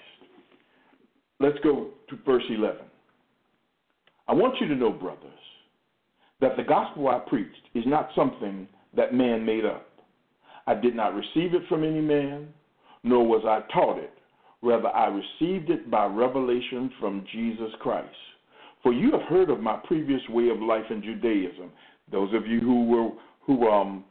Let's 1.39 1.57
go 1.63 1.89
to 2.09 2.17
verse 2.25 2.43
11. 2.49 2.77
I 4.29 4.33
want 4.33 4.61
you 4.61 4.67
to 4.67 4.75
know, 4.75 4.91
brothers, 4.91 5.23
that 6.39 6.55
the 6.55 6.63
gospel 6.63 7.07
I 7.07 7.17
preached 7.17 7.67
is 7.73 7.83
not 7.87 8.09
something 8.15 8.67
that 8.95 9.11
man 9.11 9.43
made 9.43 9.65
up. 9.65 9.87
I 10.67 10.75
did 10.75 10.95
not 10.95 11.15
receive 11.15 11.55
it 11.55 11.63
from 11.67 11.83
any 11.83 11.99
man, 11.99 12.49
nor 13.03 13.25
was 13.25 13.43
I 13.43 13.61
taught 13.73 13.97
it. 13.97 14.13
Rather, 14.61 14.89
I 14.89 15.07
received 15.07 15.71
it 15.71 15.89
by 15.89 16.05
revelation 16.05 16.91
from 16.99 17.25
Jesus 17.31 17.71
Christ. 17.79 18.13
For 18.83 18.93
you 18.93 19.11
have 19.13 19.23
heard 19.23 19.49
of 19.49 19.61
my 19.61 19.77
previous 19.87 20.21
way 20.29 20.49
of 20.49 20.61
life 20.61 20.85
in 20.91 21.01
Judaism. 21.01 21.71
Those 22.11 22.31
of 22.35 22.45
you 22.45 22.59
who 22.59 22.85
were 22.85 23.09
who 23.47 23.67
um 23.67 24.05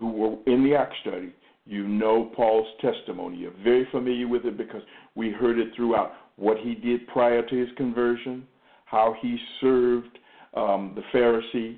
who 0.00 0.10
were 0.10 0.52
in 0.52 0.64
the 0.64 0.74
Acts 0.74 0.96
study, 1.02 1.32
you 1.64 1.86
know 1.86 2.32
Paul's 2.34 2.66
testimony. 2.80 3.36
You're 3.36 3.52
very 3.62 3.86
familiar 3.92 4.26
with 4.26 4.44
it 4.44 4.58
because 4.58 4.82
we 5.14 5.30
heard 5.30 5.60
it 5.60 5.68
throughout 5.76 6.12
what 6.34 6.58
he 6.58 6.74
did 6.74 7.06
prior 7.06 7.46
to 7.46 7.56
his 7.56 7.68
conversion, 7.76 8.46
how 8.86 9.14
he 9.20 9.36
served 9.60 10.18
um, 10.56 10.96
the 10.96 11.02
Pharisee 11.16 11.76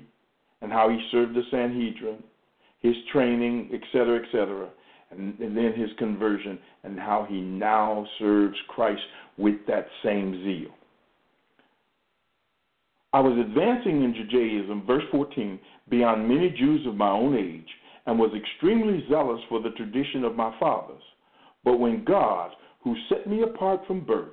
and 0.61 0.71
how 0.71 0.89
he 0.89 0.99
served 1.11 1.35
the 1.35 1.43
Sanhedrin, 1.51 2.23
his 2.79 2.95
training, 3.11 3.69
etc., 3.73 4.23
etc., 4.23 4.69
and, 5.11 5.37
and 5.39 5.57
then 5.57 5.73
his 5.73 5.89
conversion 5.97 6.59
and 6.83 6.99
how 6.99 7.25
he 7.27 7.41
now 7.41 8.05
serves 8.19 8.55
Christ 8.67 9.01
with 9.37 9.55
that 9.67 9.87
same 10.03 10.43
zeal. 10.43 10.71
I 13.11 13.19
was 13.21 13.37
advancing 13.39 14.03
in 14.03 14.13
Judaism, 14.13 14.85
verse 14.85 15.03
14, 15.11 15.59
beyond 15.89 16.29
many 16.29 16.51
Jews 16.51 16.85
of 16.85 16.95
my 16.95 17.09
own 17.09 17.35
age, 17.35 17.67
and 18.05 18.19
was 18.19 18.31
extremely 18.35 19.03
zealous 19.09 19.41
for 19.49 19.59
the 19.59 19.71
tradition 19.71 20.23
of 20.23 20.35
my 20.35 20.55
fathers. 20.59 21.01
But 21.63 21.79
when 21.79 22.05
God, 22.05 22.51
who 22.83 22.95
set 23.09 23.27
me 23.27 23.41
apart 23.41 23.81
from 23.87 24.05
birth 24.05 24.29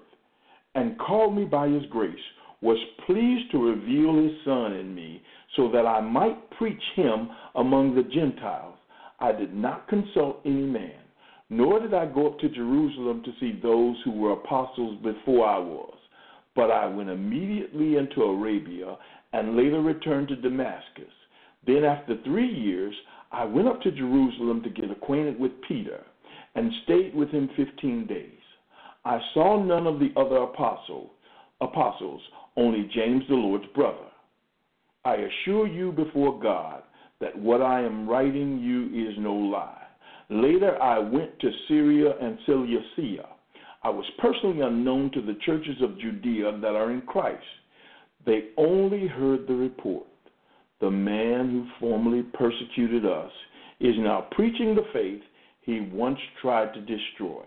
and 0.74 0.98
called 0.98 1.34
me 1.34 1.44
by 1.44 1.68
his 1.68 1.84
grace, 1.90 2.14
was 2.62 2.78
pleased 3.06 3.50
to 3.50 3.58
reveal 3.58 4.16
his 4.16 4.32
Son 4.44 4.72
in 4.72 4.94
me 4.94 5.22
so 5.56 5.70
that 5.70 5.86
I 5.86 6.00
might 6.00 6.50
preach 6.52 6.82
him 6.94 7.30
among 7.54 7.94
the 7.94 8.02
Gentiles, 8.02 8.76
I 9.20 9.32
did 9.32 9.54
not 9.54 9.88
consult 9.88 10.40
any 10.44 10.64
man, 10.64 11.00
nor 11.48 11.80
did 11.80 11.94
I 11.94 12.06
go 12.06 12.26
up 12.26 12.38
to 12.40 12.48
Jerusalem 12.48 13.22
to 13.24 13.32
see 13.40 13.58
those 13.62 13.96
who 14.04 14.12
were 14.12 14.32
apostles 14.32 14.98
before 15.02 15.46
I 15.46 15.58
was. 15.58 15.94
But 16.54 16.70
I 16.70 16.86
went 16.86 17.10
immediately 17.10 17.96
into 17.96 18.22
Arabia 18.22 18.96
and 19.32 19.56
later 19.56 19.80
returned 19.80 20.28
to 20.28 20.36
Damascus. 20.36 21.12
Then, 21.66 21.84
after 21.84 22.16
three 22.24 22.48
years, 22.48 22.94
I 23.32 23.44
went 23.44 23.68
up 23.68 23.82
to 23.82 23.90
Jerusalem 23.90 24.62
to 24.62 24.70
get 24.70 24.90
acquainted 24.90 25.38
with 25.38 25.52
Peter 25.68 26.04
and 26.54 26.72
stayed 26.84 27.14
with 27.14 27.28
him 27.30 27.50
fifteen 27.56 28.06
days. 28.06 28.32
I 29.04 29.20
saw 29.34 29.62
none 29.62 29.86
of 29.86 29.98
the 29.98 30.10
other 30.16 30.38
apostles, 30.38 31.10
apostles, 31.60 32.20
only 32.56 32.90
James 32.94 33.24
the 33.28 33.34
Lord's 33.34 33.66
brother. 33.74 34.06
I 35.04 35.16
assure 35.16 35.66
you 35.66 35.92
before 35.92 36.40
God 36.40 36.82
that 37.20 37.38
what 37.38 37.62
I 37.62 37.82
am 37.82 38.08
writing 38.08 38.58
you 38.58 39.08
is 39.08 39.14
no 39.18 39.32
lie. 39.32 39.82
Later 40.28 40.80
I 40.82 40.98
went 40.98 41.38
to 41.40 41.50
Syria 41.68 42.14
and 42.20 42.38
Cilicia. 42.44 43.28
I 43.82 43.90
was 43.90 44.04
personally 44.18 44.62
unknown 44.62 45.12
to 45.12 45.22
the 45.22 45.38
churches 45.46 45.76
of 45.80 45.98
Judea 46.00 46.58
that 46.60 46.74
are 46.74 46.90
in 46.90 47.02
Christ. 47.02 47.44
They 48.24 48.48
only 48.56 49.06
heard 49.06 49.46
the 49.46 49.54
report. 49.54 50.06
The 50.80 50.90
man 50.90 51.50
who 51.50 51.66
formerly 51.78 52.22
persecuted 52.34 53.06
us 53.06 53.30
is 53.80 53.94
now 53.98 54.26
preaching 54.32 54.74
the 54.74 54.86
faith 54.92 55.22
he 55.62 55.88
once 55.92 56.18
tried 56.42 56.74
to 56.74 56.80
destroy, 56.80 57.44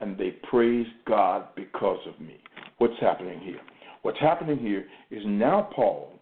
and 0.00 0.16
they 0.16 0.30
praise 0.48 0.86
God 1.06 1.48
because 1.56 2.00
of 2.06 2.20
me. 2.20 2.38
What's 2.82 2.98
happening 3.00 3.38
here? 3.38 3.60
What's 4.02 4.18
happening 4.18 4.58
here 4.58 4.86
is 5.12 5.22
now 5.24 5.68
Paul 5.72 6.18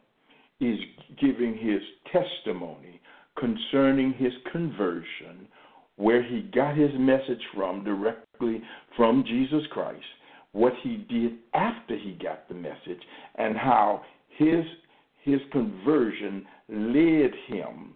is 0.60 0.78
giving 1.18 1.56
his 1.56 1.80
testimony 2.12 3.00
concerning 3.38 4.12
his 4.12 4.34
conversion, 4.52 5.48
where 5.96 6.22
he 6.22 6.50
got 6.54 6.76
his 6.76 6.90
message 6.98 7.40
from 7.54 7.82
directly 7.82 8.60
from 8.94 9.24
Jesus 9.26 9.62
Christ, 9.72 10.04
what 10.52 10.74
he 10.82 10.98
did 11.08 11.38
after 11.54 11.96
he 11.96 12.18
got 12.22 12.46
the 12.46 12.54
message, 12.54 13.00
and 13.36 13.56
how 13.56 14.02
his 14.36 14.66
his 15.24 15.40
conversion 15.52 16.44
led 16.68 17.30
him 17.46 17.94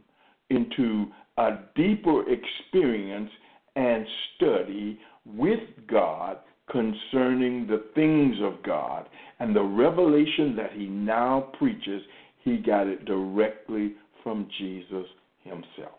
into 0.48 1.08
a 1.36 1.58
deeper 1.76 2.24
experience 2.32 3.30
and 3.76 4.06
study 4.36 4.98
with 5.26 5.60
God 5.86 6.38
concerning 6.70 7.66
the 7.66 7.84
things 7.94 8.36
of 8.42 8.62
God 8.64 9.06
and 9.40 9.54
the 9.54 9.62
revelation 9.62 10.56
that 10.56 10.72
he 10.72 10.86
now 10.86 11.50
preaches, 11.58 12.02
he 12.42 12.56
got 12.58 12.86
it 12.86 13.04
directly 13.04 13.94
from 14.22 14.48
Jesus 14.58 15.06
himself. 15.42 15.98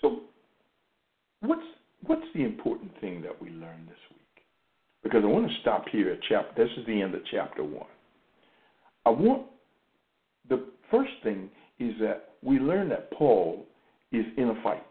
So, 0.00 0.20
what's 1.40 1.62
what's 2.06 2.26
the 2.34 2.44
important 2.44 2.92
thing 3.00 3.22
that 3.22 3.40
we 3.40 3.50
learned 3.50 3.88
this 3.88 3.98
week? 4.10 4.44
Because 5.02 5.22
I 5.24 5.28
want 5.28 5.48
to 5.48 5.60
stop 5.62 5.84
here 5.90 6.10
at 6.10 6.20
chapter. 6.28 6.64
This 6.64 6.72
is 6.76 6.86
the 6.86 7.00
end 7.00 7.14
of 7.14 7.22
chapter 7.30 7.64
one. 7.64 7.86
I 9.06 9.10
want 9.10 9.46
the 10.48 10.66
first 10.90 11.12
thing 11.22 11.48
is 11.78 11.94
that 12.00 12.30
we 12.42 12.58
learn 12.58 12.88
that 12.90 13.10
Paul 13.12 13.64
is 14.12 14.24
in 14.36 14.48
a 14.48 14.62
fight, 14.62 14.82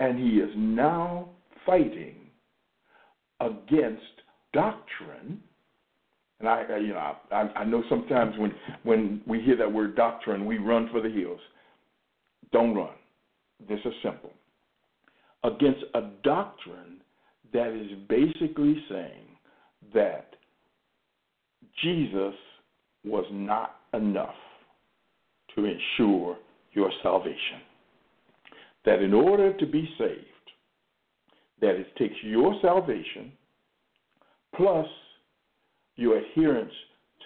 and 0.00 0.18
he 0.18 0.38
is 0.38 0.50
now 0.56 1.28
fighting 1.64 2.21
against 3.46 4.02
doctrine. 4.52 5.40
And 6.40 6.48
I, 6.48 6.78
you 6.78 6.88
know, 6.88 7.14
I, 7.30 7.40
I 7.56 7.64
know 7.64 7.82
sometimes 7.88 8.34
when 8.38 8.52
when 8.82 9.22
we 9.26 9.40
hear 9.40 9.56
that 9.56 9.72
word 9.72 9.94
doctrine, 9.96 10.44
we 10.44 10.58
run 10.58 10.88
for 10.90 11.00
the 11.00 11.08
hills. 11.08 11.40
Don't 12.52 12.74
run. 12.74 12.94
This 13.68 13.78
is 13.84 13.92
simple. 14.02 14.30
Against 15.44 15.84
a 15.94 16.02
doctrine 16.22 17.00
that 17.52 17.72
is 17.72 17.90
basically 18.08 18.76
saying 18.88 19.26
that 19.94 20.34
Jesus 21.82 22.34
was 23.04 23.24
not 23.30 23.76
enough 23.94 24.34
to 25.54 25.64
ensure 25.64 26.36
your 26.72 26.90
salvation. 27.02 27.60
That 28.84 29.00
in 29.00 29.12
order 29.12 29.56
to 29.56 29.66
be 29.66 29.88
saved, 29.98 30.31
that 31.62 31.76
it 31.76 31.86
takes 31.96 32.16
your 32.22 32.54
salvation 32.60 33.32
plus 34.54 34.86
your 35.96 36.18
adherence 36.18 36.72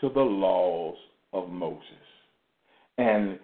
to 0.01 0.09
the 0.11 0.21
laws 0.21 0.97
of 1.33 1.49
Moses. 1.49 1.83
And 2.99 3.39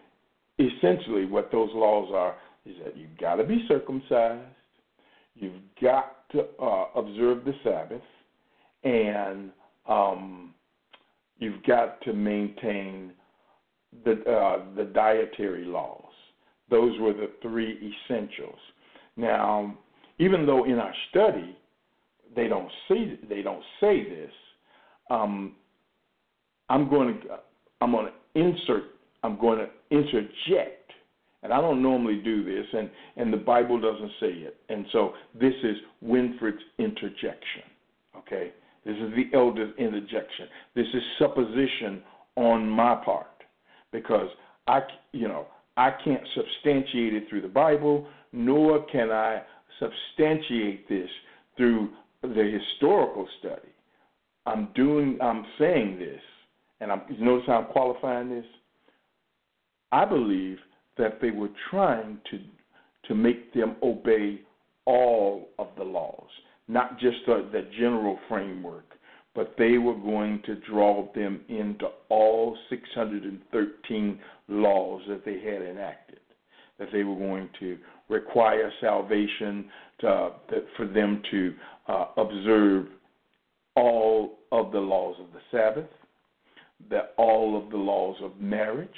essentially, 0.58 1.24
what 1.24 1.50
those 1.50 1.70
laws 1.72 2.10
are 2.14 2.36
is 2.64 2.76
that 2.84 2.96
you've 2.96 3.18
got 3.18 3.36
to 3.36 3.44
be 3.44 3.64
circumcised, 3.66 4.46
you've 5.34 5.52
got 5.80 6.28
to 6.30 6.44
uh, 6.62 6.86
observe 6.94 7.44
the 7.44 7.54
Sabbath, 7.64 8.02
and 8.84 9.50
um, 9.88 10.54
you've 11.38 11.62
got 11.64 12.00
to 12.02 12.12
maintain 12.12 13.12
the 14.04 14.12
uh, 14.30 14.74
the 14.76 14.84
dietary 14.84 15.64
laws. 15.64 16.04
Those 16.70 16.98
were 17.00 17.12
the 17.12 17.30
three 17.42 17.94
essentials. 18.08 18.58
Now, 19.16 19.76
even 20.22 20.46
though 20.46 20.64
in 20.64 20.78
our 20.78 20.94
study 21.10 21.56
they 22.34 22.48
don't 22.48 22.70
see 22.88 23.18
they 23.28 23.42
don't 23.42 23.62
say 23.80 24.04
this, 24.04 24.30
um, 25.10 25.54
I'm 26.68 26.88
going 26.88 27.20
to 27.20 27.38
I'm 27.80 27.90
going 27.90 28.06
to 28.06 28.40
insert 28.40 28.84
I'm 29.24 29.38
going 29.38 29.58
to 29.58 29.68
interject, 29.90 30.92
and 31.42 31.52
I 31.52 31.60
don't 31.60 31.82
normally 31.82 32.16
do 32.16 32.44
this, 32.44 32.66
and 32.72 32.88
and 33.16 33.32
the 33.32 33.36
Bible 33.36 33.80
doesn't 33.80 34.12
say 34.20 34.28
it, 34.28 34.56
and 34.68 34.86
so 34.92 35.14
this 35.38 35.54
is 35.64 35.76
Winfred's 36.04 36.62
interjection. 36.78 37.64
Okay, 38.16 38.52
this 38.86 38.96
is 38.96 39.12
the 39.16 39.36
elder's 39.36 39.74
interjection. 39.78 40.46
This 40.74 40.86
is 40.94 41.02
supposition 41.18 42.02
on 42.36 42.68
my 42.68 42.94
part 43.04 43.26
because 43.90 44.28
I 44.68 44.80
you 45.12 45.26
know 45.26 45.46
I 45.76 45.90
can't 46.04 46.22
substantiate 46.34 47.14
it 47.14 47.28
through 47.28 47.42
the 47.42 47.48
Bible, 47.48 48.06
nor 48.32 48.86
can 48.86 49.10
I 49.10 49.42
substantiate 49.82 50.88
this 50.88 51.08
through 51.56 51.90
the 52.22 52.58
historical 52.60 53.26
study. 53.40 53.68
I'm 54.46 54.68
doing, 54.74 55.18
I'm 55.20 55.44
saying 55.58 55.98
this, 55.98 56.20
and 56.80 56.90
I'm, 56.92 57.02
you 57.08 57.24
notice 57.24 57.46
how 57.46 57.58
I'm 57.58 57.72
qualifying 57.72 58.28
this? 58.28 58.46
I 59.90 60.04
believe 60.04 60.58
that 60.98 61.20
they 61.20 61.30
were 61.30 61.50
trying 61.70 62.18
to 62.30 62.38
to 63.08 63.14
make 63.16 63.52
them 63.52 63.74
obey 63.82 64.40
all 64.84 65.48
of 65.58 65.68
the 65.76 65.82
laws, 65.82 66.28
not 66.68 67.00
just 67.00 67.16
the, 67.26 67.48
the 67.52 67.68
general 67.76 68.18
framework, 68.28 68.84
but 69.34 69.54
they 69.58 69.78
were 69.78 69.94
going 69.94 70.40
to 70.46 70.54
draw 70.70 71.12
them 71.14 71.40
into 71.48 71.88
all 72.10 72.56
613 72.70 74.20
laws 74.48 75.02
that 75.08 75.24
they 75.24 75.40
had 75.40 75.62
enacted. 75.62 76.20
That 76.78 76.88
they 76.92 77.04
were 77.04 77.16
going 77.16 77.48
to 77.60 77.78
require 78.12 78.70
salvation 78.80 79.64
to, 80.00 80.30
for 80.76 80.86
them 80.86 81.22
to 81.30 81.54
uh, 81.88 82.04
observe 82.16 82.86
all 83.74 84.38
of 84.52 84.70
the 84.70 84.78
laws 84.78 85.16
of 85.18 85.26
the 85.32 85.40
Sabbath, 85.50 85.90
that 86.90 87.14
all 87.16 87.60
of 87.60 87.70
the 87.70 87.76
laws 87.76 88.16
of 88.22 88.38
marriage, 88.40 88.88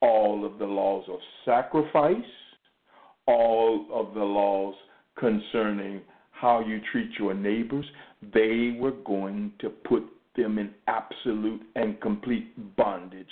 all 0.00 0.44
of 0.44 0.58
the 0.58 0.64
laws 0.64 1.04
of 1.08 1.18
sacrifice, 1.44 2.16
all 3.26 3.86
of 3.92 4.14
the 4.14 4.20
laws 4.20 4.74
concerning 5.18 6.00
how 6.32 6.60
you 6.60 6.80
treat 6.92 7.10
your 7.18 7.34
neighbors, 7.34 7.84
they 8.32 8.76
were 8.80 8.94
going 9.04 9.52
to 9.60 9.68
put 9.68 10.02
them 10.36 10.58
in 10.58 10.70
absolute 10.86 11.60
and 11.74 12.00
complete 12.00 12.76
bondage 12.76 13.26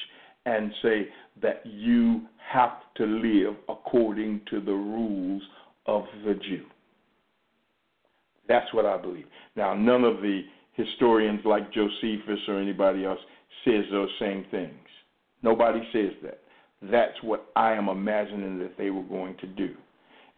and 0.46 0.72
say 0.80 1.08
that 1.42 1.62
you 1.66 2.22
have 2.50 2.78
to 2.96 3.04
live 3.04 3.56
according 3.68 4.40
to 4.48 4.60
the 4.60 4.72
rules 4.72 5.42
of 5.86 6.04
the 6.24 6.34
Jew. 6.34 6.64
That's 8.48 8.72
what 8.72 8.86
I 8.86 8.96
believe. 8.96 9.26
Now, 9.56 9.74
none 9.74 10.04
of 10.04 10.22
the 10.22 10.42
historians 10.74 11.40
like 11.44 11.72
Josephus 11.72 12.38
or 12.48 12.60
anybody 12.60 13.04
else 13.04 13.18
says 13.64 13.84
those 13.90 14.08
same 14.20 14.46
things. 14.50 14.72
Nobody 15.42 15.80
says 15.92 16.12
that. 16.22 16.40
That's 16.82 17.20
what 17.22 17.46
I 17.56 17.72
am 17.72 17.88
imagining 17.88 18.58
that 18.60 18.78
they 18.78 18.90
were 18.90 19.02
going 19.02 19.36
to 19.38 19.46
do. 19.46 19.74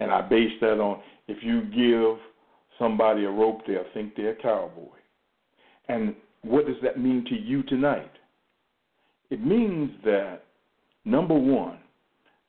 And 0.01 0.11
I 0.11 0.23
base 0.23 0.53
that 0.61 0.81
on 0.81 1.01
if 1.27 1.43
you 1.43 1.63
give 1.65 2.19
somebody 2.79 3.25
a 3.25 3.31
rope, 3.31 3.61
they'll 3.67 3.85
think 3.93 4.15
they're 4.17 4.31
a 4.31 4.37
cowboy. 4.37 4.89
And 5.89 6.15
what 6.43 6.67
does 6.67 6.77
that 6.83 6.99
mean 6.99 7.25
to 7.29 7.35
you 7.35 7.63
tonight? 7.65 8.13
It 9.31 9.45
means 9.45 9.91
that, 10.05 10.45
number 11.05 11.35
one, 11.35 11.79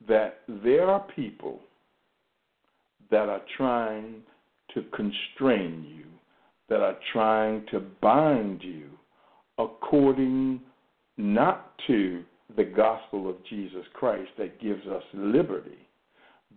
that 0.07 0.41
there 0.47 0.89
are 0.89 1.05
people 1.15 1.59
that 3.11 3.27
are 3.27 3.41
trying 3.57 4.21
to 4.73 4.83
constrain 4.95 5.85
you, 5.87 6.05
that 6.69 6.79
are 6.81 6.97
trying 7.11 7.65
to 7.71 7.79
bind 8.01 8.61
you 8.63 8.89
according 9.57 10.61
not 11.17 11.73
to 11.87 12.23
the 12.55 12.63
gospel 12.63 13.29
of 13.29 13.35
Jesus 13.49 13.83
Christ 13.93 14.29
that 14.37 14.61
gives 14.61 14.85
us 14.87 15.03
liberty, 15.13 15.87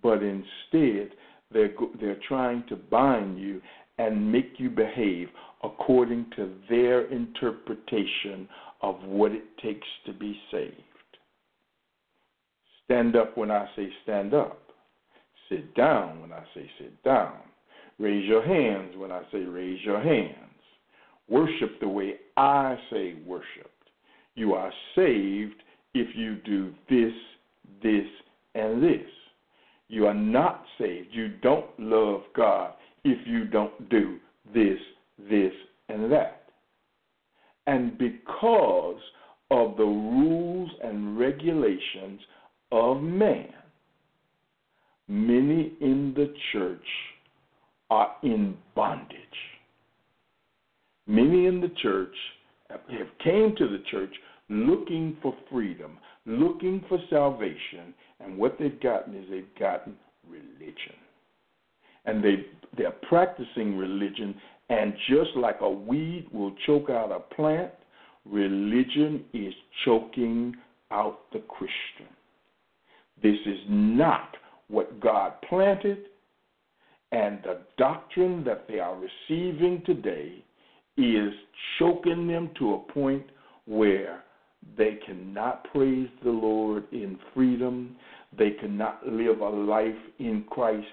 but 0.03 0.23
instead 0.23 1.11
they're, 1.53 1.75
they're 2.01 2.21
trying 2.29 2.65
to 2.69 2.77
bind 2.77 3.39
you 3.39 3.61
and 3.99 4.33
make 4.33 4.55
you 4.57 4.71
behave 4.71 5.29
according 5.63 6.27
to 6.37 6.53
their 6.71 7.07
interpretation 7.11 8.49
of 8.83 8.97
what 9.05 9.33
it 9.33 9.45
takes 9.63 9.87
to 10.07 10.13
be 10.13 10.39
saved. 10.51 10.75
Stand 12.85 13.17
up 13.17 13.37
when 13.37 13.51
I 13.51 13.67
say 13.77 13.89
stand 14.03 14.35
up. 14.35 14.59
Sit 15.49 15.75
down 15.75 16.21
when 16.21 16.33
I 16.33 16.43
say 16.55 16.69
sit 16.79 17.03
down. 17.03 17.35
Raise 17.99 18.29
your 18.29 18.43
hands 18.45 18.95
when 18.97 19.13
I 19.13 19.23
say 19.31 19.39
raise 19.39 19.81
your 19.85 20.03
hands. 20.03 20.37
Worship 21.29 21.79
the 21.81 21.89
way 21.89 22.15
I 22.37 22.77
say 22.91 23.15
worshiped. 23.25 23.69
You 24.35 24.55
are 24.55 24.73
saved 24.95 25.63
if 25.95 26.09
you 26.17 26.37
do 26.37 26.73
this, 26.89 27.13
this, 27.83 28.07
and 28.55 28.83
this. 28.83 29.07
You 29.89 30.07
are 30.07 30.15
not 30.15 30.65
saved. 30.79 31.09
You 31.13 31.29
don't 31.43 31.67
love 31.79 32.23
God 32.35 32.73
if 33.05 33.27
you 33.27 33.45
don't 33.45 33.89
do 33.91 34.19
this, 34.55 34.79
this, 35.31 35.53
and 35.89 36.11
that. 36.11 36.42
And 37.67 37.97
because 37.99 39.01
of 39.51 39.77
the 39.77 39.85
rules 39.85 40.71
and 40.83 41.19
regulations 41.19 42.21
of 42.73 43.03
man, 43.03 43.53
many 45.09 45.73
in 45.81 46.13
the 46.17 46.33
church 46.53 46.87
are 47.91 48.17
in 48.23 48.57
bondage. 48.75 49.17
Many 51.07 51.47
in 51.47 51.61
the 51.61 51.73
church 51.83 52.15
have 52.71 52.81
came 53.23 53.55
to 53.57 53.69
the 53.69 53.83
church 53.91 54.15
looking 54.49 55.17
for 55.21 55.35
freedom, 55.51 55.99
looking 56.25 56.85
for 56.89 56.99
salvation, 57.11 57.95
and 58.21 58.39
what 58.39 58.57
they've 58.59 58.81
gotten 58.81 59.15
is 59.15 59.25
they've 59.31 59.59
gotten 59.59 59.95
religion. 60.29 60.97
And 62.05 62.25
they 62.25 62.47
they're 62.77 62.95
practicing 63.09 63.77
religion 63.77 64.35
and 64.73 64.95
just 65.07 65.37
like 65.37 65.59
a 65.61 65.69
weed 65.69 66.27
will 66.33 66.55
choke 66.67 66.89
out 66.89 67.13
a 67.13 67.35
plant, 67.35 67.71
religion 68.25 69.23
is 69.35 69.53
choking 69.85 70.55
out 70.91 71.31
the 71.35 71.41
Christian. 71.41 72.09
This 73.23 73.37
is 73.45 73.59
not 73.69 74.35
what 74.69 74.99
God 74.99 75.35
planted, 75.47 75.99
and 77.11 77.39
the 77.45 77.59
doctrine 77.77 78.45
that 78.45 78.67
they 78.67 78.79
are 78.79 78.97
receiving 78.97 79.83
today 79.85 80.43
is 80.97 81.35
choking 81.79 82.27
them 82.27 82.51
to 82.59 82.75
a 82.75 82.93
point 82.93 83.25
where 83.67 84.25
they 84.79 84.99
cannot 85.07 85.65
praise 85.71 86.09
the 86.25 86.31
Lord 86.31 86.85
in 86.93 87.19
freedom. 87.35 87.95
They 88.39 88.53
cannot 88.53 89.07
live 89.07 89.41
a 89.41 89.49
life 89.51 89.95
in 90.19 90.45
Christ 90.49 90.87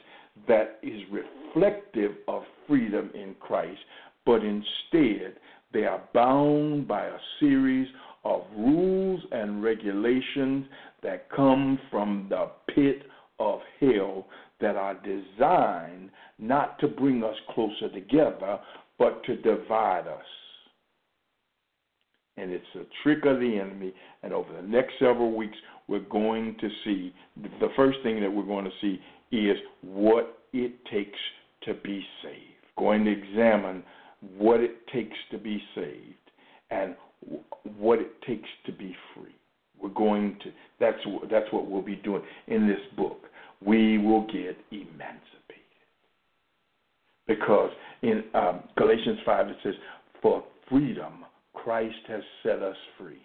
that 0.47 0.79
is 0.83 1.01
reflective 1.11 2.11
of 2.27 2.43
freedom 2.67 3.09
in 3.13 3.35
Christ, 3.39 3.79
but 4.25 4.41
instead 4.43 5.37
they 5.73 5.85
are 5.85 6.01
bound 6.13 6.87
by 6.87 7.05
a 7.05 7.17
series 7.39 7.87
of 8.23 8.41
rules 8.57 9.21
and 9.31 9.63
regulations 9.63 10.65
that 11.03 11.29
come 11.29 11.79
from 11.89 12.27
the 12.29 12.49
pit 12.73 13.03
of 13.39 13.59
hell 13.79 14.27
that 14.59 14.75
are 14.75 14.95
designed 14.95 16.09
not 16.37 16.77
to 16.79 16.87
bring 16.87 17.23
us 17.23 17.35
closer 17.53 17.89
together, 17.93 18.59
but 18.97 19.23
to 19.23 19.37
divide 19.37 20.07
us. 20.07 20.25
And 22.37 22.51
it's 22.51 22.65
a 22.75 22.83
trick 23.03 23.25
of 23.25 23.39
the 23.39 23.59
enemy. 23.59 23.93
And 24.23 24.33
over 24.33 24.53
the 24.53 24.67
next 24.67 24.93
several 24.99 25.35
weeks, 25.35 25.57
we're 25.87 25.99
going 25.99 26.55
to 26.59 26.69
see 26.83 27.13
the 27.35 27.69
first 27.75 27.99
thing 28.03 28.21
that 28.21 28.31
we're 28.31 28.43
going 28.43 28.65
to 28.65 28.71
see 28.81 28.99
is 29.31 29.57
what 29.81 30.39
it 30.53 30.73
takes 30.85 31.19
to 31.63 31.73
be 31.73 32.03
saved. 32.23 32.35
Going 32.77 33.05
to 33.05 33.11
examine 33.11 33.83
what 34.37 34.59
it 34.59 34.87
takes 34.87 35.17
to 35.31 35.37
be 35.37 35.61
saved 35.75 36.15
and 36.71 36.95
what 37.77 37.99
it 37.99 38.21
takes 38.21 38.49
to 38.65 38.71
be 38.71 38.95
free. 39.13 39.35
We're 39.81 39.89
going 39.89 40.37
to 40.43 40.51
that's 40.79 40.97
that's 41.31 41.51
what 41.51 41.69
we'll 41.69 41.81
be 41.81 41.95
doing 41.95 42.21
in 42.47 42.67
this 42.67 42.79
book. 42.97 43.23
We 43.65 43.97
will 43.97 44.25
get 44.27 44.57
emancipated 44.71 45.23
because 47.27 47.71
in 48.01 48.23
um, 48.33 48.63
Galatians 48.77 49.19
five 49.25 49.47
it 49.47 49.57
says, 49.63 49.75
"For 50.21 50.43
freedom 50.69 51.25
Christ 51.53 51.95
has 52.07 52.21
set 52.43 52.61
us 52.61 52.75
free. 52.97 53.21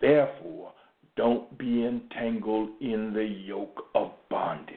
Therefore, 0.00 0.72
don't 1.16 1.56
be 1.58 1.84
entangled 1.84 2.70
in 2.80 3.12
the 3.12 3.24
yoke 3.24 3.86
of 3.94 4.12
bondage." 4.30 4.76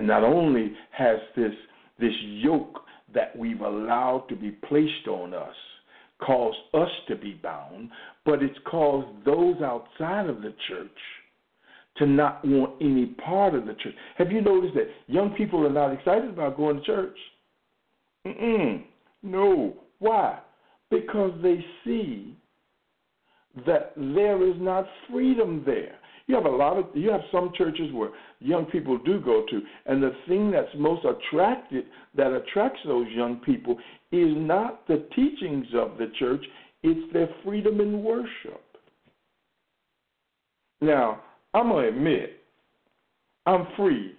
And 0.00 0.08
not 0.08 0.24
only 0.24 0.72
has 0.92 1.18
this 1.36 1.52
this 1.98 2.14
yoke 2.22 2.80
that 3.12 3.36
we've 3.36 3.60
allowed 3.60 4.24
to 4.30 4.34
be 4.34 4.50
placed 4.50 5.06
on 5.06 5.34
us 5.34 5.54
caused 6.26 6.56
us 6.72 6.88
to 7.08 7.16
be 7.16 7.38
bound, 7.42 7.90
but 8.24 8.42
it's 8.42 8.58
caused 8.64 9.26
those 9.26 9.56
outside 9.60 10.30
of 10.30 10.40
the 10.40 10.54
church 10.68 10.88
to 11.98 12.06
not 12.06 12.42
want 12.46 12.80
any 12.80 13.08
part 13.26 13.54
of 13.54 13.66
the 13.66 13.74
church. 13.74 13.92
Have 14.16 14.32
you 14.32 14.40
noticed 14.40 14.72
that 14.74 14.88
young 15.06 15.34
people 15.36 15.66
are 15.66 15.70
not 15.70 15.92
excited 15.92 16.30
about 16.30 16.56
going 16.56 16.76
to 16.76 16.82
church? 16.82 17.18
Mm-mm. 18.26 18.84
No. 19.22 19.74
Why? 19.98 20.38
Because 20.90 21.32
they 21.42 21.62
see 21.84 22.34
that 23.66 23.92
there 23.96 24.48
is 24.48 24.56
not 24.58 24.86
freedom 25.10 25.62
there. 25.66 25.99
You 26.30 26.36
have 26.36 26.44
a 26.44 26.48
lot 26.48 26.78
of 26.78 26.84
you 26.94 27.10
have 27.10 27.22
some 27.32 27.50
churches 27.58 27.92
where 27.92 28.10
young 28.38 28.64
people 28.66 28.96
do 28.98 29.18
go 29.18 29.44
to, 29.50 29.60
and 29.86 30.00
the 30.00 30.12
thing 30.28 30.52
that's 30.52 30.68
most 30.76 31.04
attracted 31.04 31.86
that 32.16 32.32
attracts 32.32 32.78
those 32.86 33.08
young 33.08 33.38
people 33.38 33.76
is 34.12 34.28
not 34.36 34.86
the 34.86 35.08
teachings 35.16 35.66
of 35.74 35.98
the 35.98 36.12
church, 36.20 36.44
it's 36.84 37.12
their 37.12 37.28
freedom 37.44 37.80
in 37.80 38.04
worship. 38.04 38.62
Now, 40.80 41.20
I'm 41.52 41.70
gonna 41.70 41.88
admit, 41.88 42.44
I'm 43.46 43.66
free, 43.76 44.14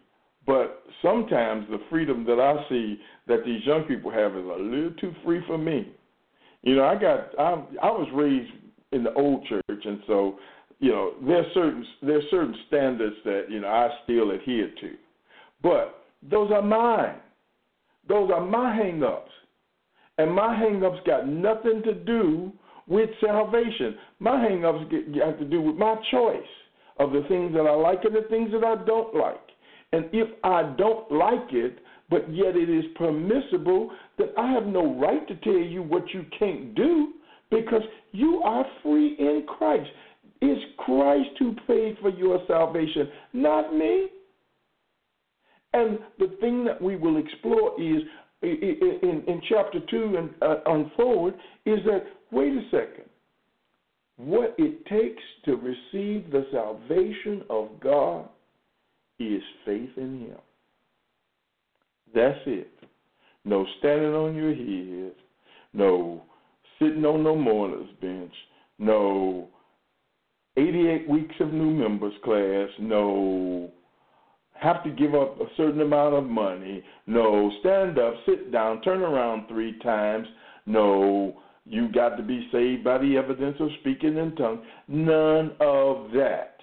but 0.45 0.84
sometimes 1.02 1.65
the 1.69 1.80
freedom 1.89 2.26
that 2.26 2.41
I 2.41 2.67
see 2.67 3.00
that 3.28 3.45
these 3.45 3.65
young 3.65 3.84
people 3.84 4.12
have 4.12 4.36
is 4.36 4.43
a 4.43 4.62
little 4.62 4.91
too 5.00 5.13
free 5.24 5.41
for 5.47 5.58
me. 5.58 5.93
You 6.63 6.76
know, 6.76 6.84
I 6.84 6.95
got 6.95 7.39
I 7.39 7.52
I 7.82 7.89
was 7.89 8.10
raised 8.13 8.52
in 8.91 9.02
the 9.06 9.13
old 9.13 9.45
church, 9.45 9.86
and 9.86 10.02
so 10.08 10.38
you 10.82 10.91
know, 10.91 11.13
there's 11.26 11.46
certain 11.54 11.86
there's 12.02 12.24
certain 12.32 12.56
standards 12.67 13.15
that 13.24 13.46
you 13.50 13.62
know 13.62 13.67
I 13.67 13.89
still 14.04 14.32
adhere 14.32 14.72
to, 14.82 14.94
but 15.62 16.04
those 16.28 16.52
are 16.52 16.63
mine. 16.63 17.17
Those 18.08 18.32
are 18.32 18.44
my 18.44 18.76
hangups, 18.76 19.30
and 20.17 20.34
my 20.34 20.56
hangups 20.56 21.06
got 21.06 21.28
nothing 21.28 21.84
to 21.84 21.94
do 21.94 22.52
with 22.88 23.12
salvation. 23.24 23.96
My 24.20 24.32
hangups 24.32 24.91
have 25.24 25.38
to 25.38 25.46
do 25.46 25.62
with 25.62 25.76
my 25.76 25.96
choice 26.10 26.41
of 26.98 27.12
the 27.12 27.24
things 27.30 27.54
that 27.54 27.67
I 27.67 27.76
like 27.76 28.04
and 28.04 28.15
the 28.15 28.28
things 28.28 28.52
that 28.52 28.63
I 28.63 28.84
don't 28.84 29.15
like. 29.15 29.39
And 29.94 30.06
if 30.12 30.30
I 30.44 30.74
don't 30.78 31.12
like 31.12 31.52
it, 31.54 31.78
but 32.10 32.34
yet 32.34 32.56
it 32.56 32.70
is 32.70 32.86
permissible, 32.96 33.91
then 34.17 34.30
I 34.36 34.52
have 34.52 34.65
no 34.65 35.00
right 35.00 35.28
to 35.28 35.36
tell 35.38 35.54
you 35.54 35.84
what 35.84 36.10
you 36.12 36.26
can't 36.39 36.74
do 36.74 37.13
because 37.52 37.84
you 38.13 38.41
are 38.44 38.65
free 38.82 39.15
in 39.20 39.46
Christ. 39.48 39.89
It's 40.41 40.62
Christ 40.77 41.30
who 41.39 41.56
paid 41.67 41.97
for 42.01 42.10
your 42.10 42.39
salvation, 42.47 43.10
not 43.34 43.75
me. 43.75 44.08
And 45.73 45.99
the 46.19 46.36
thing 46.41 46.65
that 46.65 46.82
we 46.82 46.95
will 46.95 47.17
explore 47.17 47.80
is 47.80 48.01
in, 48.41 49.23
in 49.27 49.41
chapter 49.47 49.80
2 49.89 50.15
and 50.17 50.30
uh, 50.41 50.69
on 50.69 50.91
forward 50.97 51.36
is 51.65 51.80
that, 51.86 52.06
wait 52.32 52.54
a 52.54 52.63
second, 52.71 53.06
what 54.17 54.56
it 54.58 54.86
takes 54.86 55.23
to 55.45 55.56
receive 55.56 56.32
the 56.32 56.45
salvation 56.51 57.43
of 57.49 57.69
God 57.80 58.27
is 59.19 59.41
faith 59.65 59.89
in 59.97 60.21
Him. 60.21 60.38
That's 62.13 62.39
it. 62.45 62.71
No 63.45 63.65
standing 63.80 64.13
on 64.13 64.36
your 64.36 64.54
head, 64.54 65.15
no 65.73 66.23
sitting 66.80 67.06
on 67.06 67.23
no 67.23 67.36
mourner's 67.36 67.89
bench, 68.01 68.34
no 68.77 69.47
88 70.58 71.10
weeks 71.10 71.36
of 71.40 71.54
new 71.54 71.72
members 71.72 72.14
class, 72.24 72.70
no 72.80 73.72
have 74.60 74.84
to 74.84 74.92
give 74.92 75.16
up 75.16 75.40
a 75.42 75.46
certain 75.58 75.82
amount 75.82 76.14
of 76.14 76.26
money, 76.26 76.84
no 77.08 77.52
stand 77.62 77.98
up, 77.98 78.14
sit 78.28 78.52
down, 78.52 78.82
turn 78.82 79.02
around 79.02 79.48
three 79.48 79.80
times, 79.80 80.28
no 80.66 81.36
you 81.66 81.92
got 81.92 82.16
to 82.18 82.24
be 82.24 82.48
saved 82.52 82.84
by 82.84 82.98
the 82.98 83.18
evidence 83.18 83.56
of 83.60 83.70
speaking 83.80 84.18
in 84.18 84.36
tongues. 84.36 84.62
None 84.88 85.52
of 85.60 86.12
that. 86.12 86.58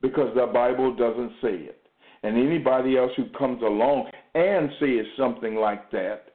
Because 0.00 0.34
the 0.34 0.46
Bible 0.46 0.94
doesn't 0.96 1.32
say 1.42 1.54
it. 1.54 1.80
And 2.22 2.36
anybody 2.36 2.96
else 2.96 3.12
who 3.16 3.26
comes 3.38 3.62
along 3.62 4.10
and 4.34 4.70
says 4.80 5.06
something 5.18 5.56
like 5.56 5.90
that, 5.90 6.30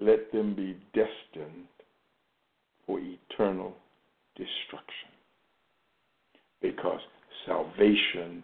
let 0.00 0.30
them 0.32 0.54
be 0.54 0.76
destined 0.94 1.66
for 2.90 2.98
eternal 2.98 3.72
destruction. 4.36 5.10
Because 6.60 6.98
salvation 7.46 8.42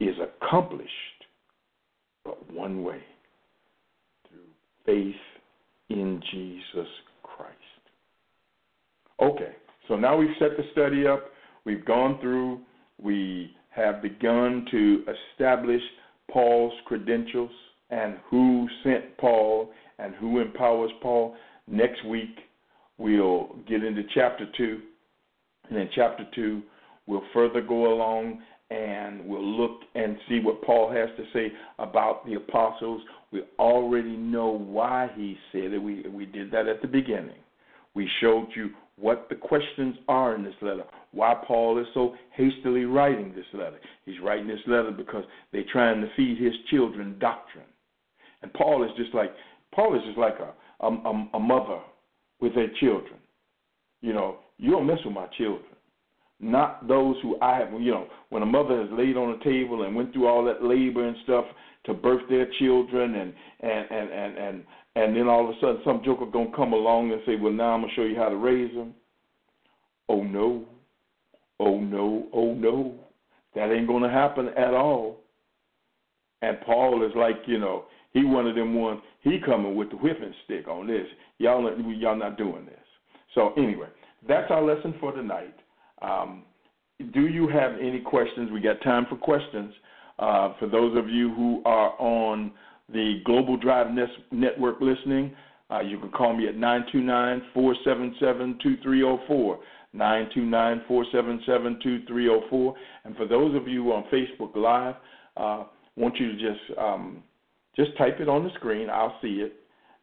is 0.00 0.16
accomplished 0.18 0.90
but 2.24 2.52
one 2.52 2.82
way 2.82 3.00
through 4.28 4.40
faith 4.84 5.14
in 5.88 6.20
Jesus 6.32 6.88
Christ. 7.22 7.54
Okay, 9.20 9.54
so 9.88 9.94
now 9.96 10.16
we've 10.16 10.28
set 10.38 10.56
the 10.56 10.64
study 10.72 11.06
up, 11.06 11.26
we've 11.64 11.84
gone 11.84 12.18
through, 12.20 12.60
we 13.00 13.54
have 13.70 14.02
begun 14.02 14.66
to 14.70 15.04
establish 15.32 15.80
Paul's 16.30 16.74
credentials 16.86 17.50
and 17.90 18.16
who 18.28 18.68
sent 18.82 19.16
Paul 19.18 19.70
and 19.98 20.14
who 20.16 20.40
empowers 20.40 20.90
Paul. 21.00 21.36
Next 21.68 22.04
week, 22.04 22.36
we'll 23.00 23.56
get 23.66 23.82
into 23.82 24.02
chapter 24.14 24.46
2. 24.56 24.80
And 25.70 25.78
in 25.78 25.88
chapter 25.94 26.24
2, 26.34 26.62
we'll 27.06 27.22
further 27.32 27.62
go 27.62 27.92
along 27.92 28.42
and 28.70 29.24
we'll 29.24 29.44
look 29.44 29.80
and 29.94 30.16
see 30.28 30.40
what 30.40 30.62
Paul 30.62 30.92
has 30.92 31.08
to 31.16 31.24
say 31.32 31.52
about 31.78 32.24
the 32.26 32.34
apostles. 32.34 33.02
We 33.32 33.42
already 33.58 34.16
know 34.16 34.48
why 34.48 35.10
he 35.16 35.36
said 35.50 35.72
it. 35.72 35.78
We, 35.78 36.02
we 36.08 36.26
did 36.26 36.52
that 36.52 36.68
at 36.68 36.82
the 36.82 36.88
beginning. 36.88 37.38
We 37.94 38.08
showed 38.20 38.48
you 38.54 38.70
what 38.96 39.26
the 39.28 39.34
questions 39.34 39.96
are 40.06 40.34
in 40.36 40.44
this 40.44 40.54
letter, 40.60 40.84
why 41.12 41.34
Paul 41.46 41.78
is 41.80 41.86
so 41.94 42.14
hastily 42.36 42.84
writing 42.84 43.32
this 43.34 43.46
letter. 43.54 43.78
He's 44.04 44.20
writing 44.22 44.46
this 44.46 44.60
letter 44.66 44.92
because 44.92 45.24
they're 45.52 45.64
trying 45.72 46.02
to 46.02 46.08
feed 46.16 46.38
his 46.38 46.52
children 46.70 47.16
doctrine. 47.18 47.64
And 48.42 48.52
Paul 48.52 48.84
is 48.84 48.90
just 48.96 49.14
like 49.14 49.32
Paul 49.74 49.96
is 49.96 50.02
just 50.04 50.18
like 50.18 50.36
a, 50.38 50.86
a, 50.86 51.28
a 51.34 51.40
mother 51.40 51.80
with 52.40 52.54
their 52.54 52.70
children. 52.80 53.14
You 54.00 54.12
know, 54.12 54.38
you 54.58 54.70
don't 54.70 54.86
mess 54.86 54.98
with 55.04 55.14
my 55.14 55.26
children 55.38 55.70
not 56.40 56.88
those 56.88 57.16
who 57.22 57.38
I 57.40 57.58
have. 57.58 57.72
You 57.72 57.92
know, 57.92 58.06
when 58.30 58.42
a 58.42 58.46
mother 58.46 58.80
has 58.80 58.88
laid 58.92 59.16
on 59.16 59.38
a 59.38 59.44
table 59.44 59.84
and 59.84 59.94
went 59.94 60.12
through 60.12 60.26
all 60.26 60.44
that 60.46 60.64
labor 60.64 61.06
and 61.06 61.16
stuff 61.24 61.44
to 61.84 61.94
birth 61.94 62.22
their 62.28 62.46
children, 62.58 63.14
and 63.14 63.34
and 63.60 63.90
and 63.90 64.10
and 64.10 64.38
and, 64.38 64.64
and 64.96 65.16
then 65.16 65.28
all 65.28 65.48
of 65.48 65.56
a 65.56 65.60
sudden 65.60 65.80
some 65.84 66.02
joker 66.04 66.26
gonna 66.26 66.54
come 66.56 66.72
along 66.72 67.12
and 67.12 67.20
say, 67.26 67.36
"Well, 67.36 67.52
now 67.52 67.74
I'm 67.74 67.82
gonna 67.82 67.92
show 67.94 68.02
you 68.02 68.16
how 68.16 68.30
to 68.30 68.36
raise 68.36 68.74
them." 68.74 68.94
Oh 70.08 70.22
no, 70.22 70.64
oh 71.60 71.78
no, 71.78 72.26
oh 72.32 72.54
no, 72.54 72.94
that 73.54 73.70
ain't 73.70 73.86
gonna 73.86 74.10
happen 74.10 74.48
at 74.56 74.74
all. 74.74 75.18
And 76.42 76.58
Paul 76.62 77.04
is 77.04 77.12
like, 77.14 77.42
you 77.46 77.58
know, 77.58 77.84
he 78.12 78.24
one 78.24 78.46
of 78.46 78.54
them 78.54 78.74
ones. 78.74 79.00
He 79.22 79.38
coming 79.44 79.76
with 79.76 79.90
the 79.90 79.96
whipping 79.96 80.34
stick 80.44 80.68
on 80.68 80.86
this. 80.86 81.06
Y'all, 81.38 81.62
y'all 81.92 82.16
not 82.16 82.36
doing 82.36 82.66
this. 82.66 82.74
So 83.34 83.52
anyway, 83.56 83.88
that's 84.28 84.50
our 84.50 84.62
lesson 84.62 84.94
for 85.00 85.12
tonight. 85.12 85.54
Um, 86.02 86.44
do 87.12 87.26
you 87.28 87.48
have 87.48 87.72
any 87.80 88.00
questions? 88.00 88.50
We 88.50 88.60
got 88.60 88.82
time 88.82 89.06
for 89.08 89.16
questions. 89.16 89.72
Uh, 90.18 90.54
for 90.58 90.68
those 90.68 90.96
of 90.98 91.08
you 91.08 91.34
who 91.34 91.62
are 91.64 91.94
on 92.00 92.52
the 92.92 93.20
Global 93.24 93.56
Drive 93.56 93.86
Network 94.30 94.80
listening, 94.80 95.34
uh, 95.70 95.80
you 95.80 95.98
can 95.98 96.10
call 96.10 96.36
me 96.36 96.48
at 96.48 96.56
929 96.56 97.42
477 97.54 98.58
2304. 98.62 99.58
929 99.92 100.82
477 100.86 101.80
2304. 101.82 102.74
And 103.04 103.16
for 103.16 103.26
those 103.26 103.54
of 103.56 103.68
you 103.68 103.92
on 103.92 104.04
Facebook 104.12 104.54
Live, 104.56 104.96
uh, 105.36 105.64
I 105.64 105.66
want 105.96 106.16
you 106.18 106.32
to 106.32 106.34
just 106.34 106.78
um, 106.78 107.22
just 107.76 107.96
type 107.96 108.20
it 108.20 108.28
on 108.28 108.44
the 108.44 108.50
screen. 108.54 108.88
I'll 108.90 109.16
see 109.22 109.42
it, 109.42 109.54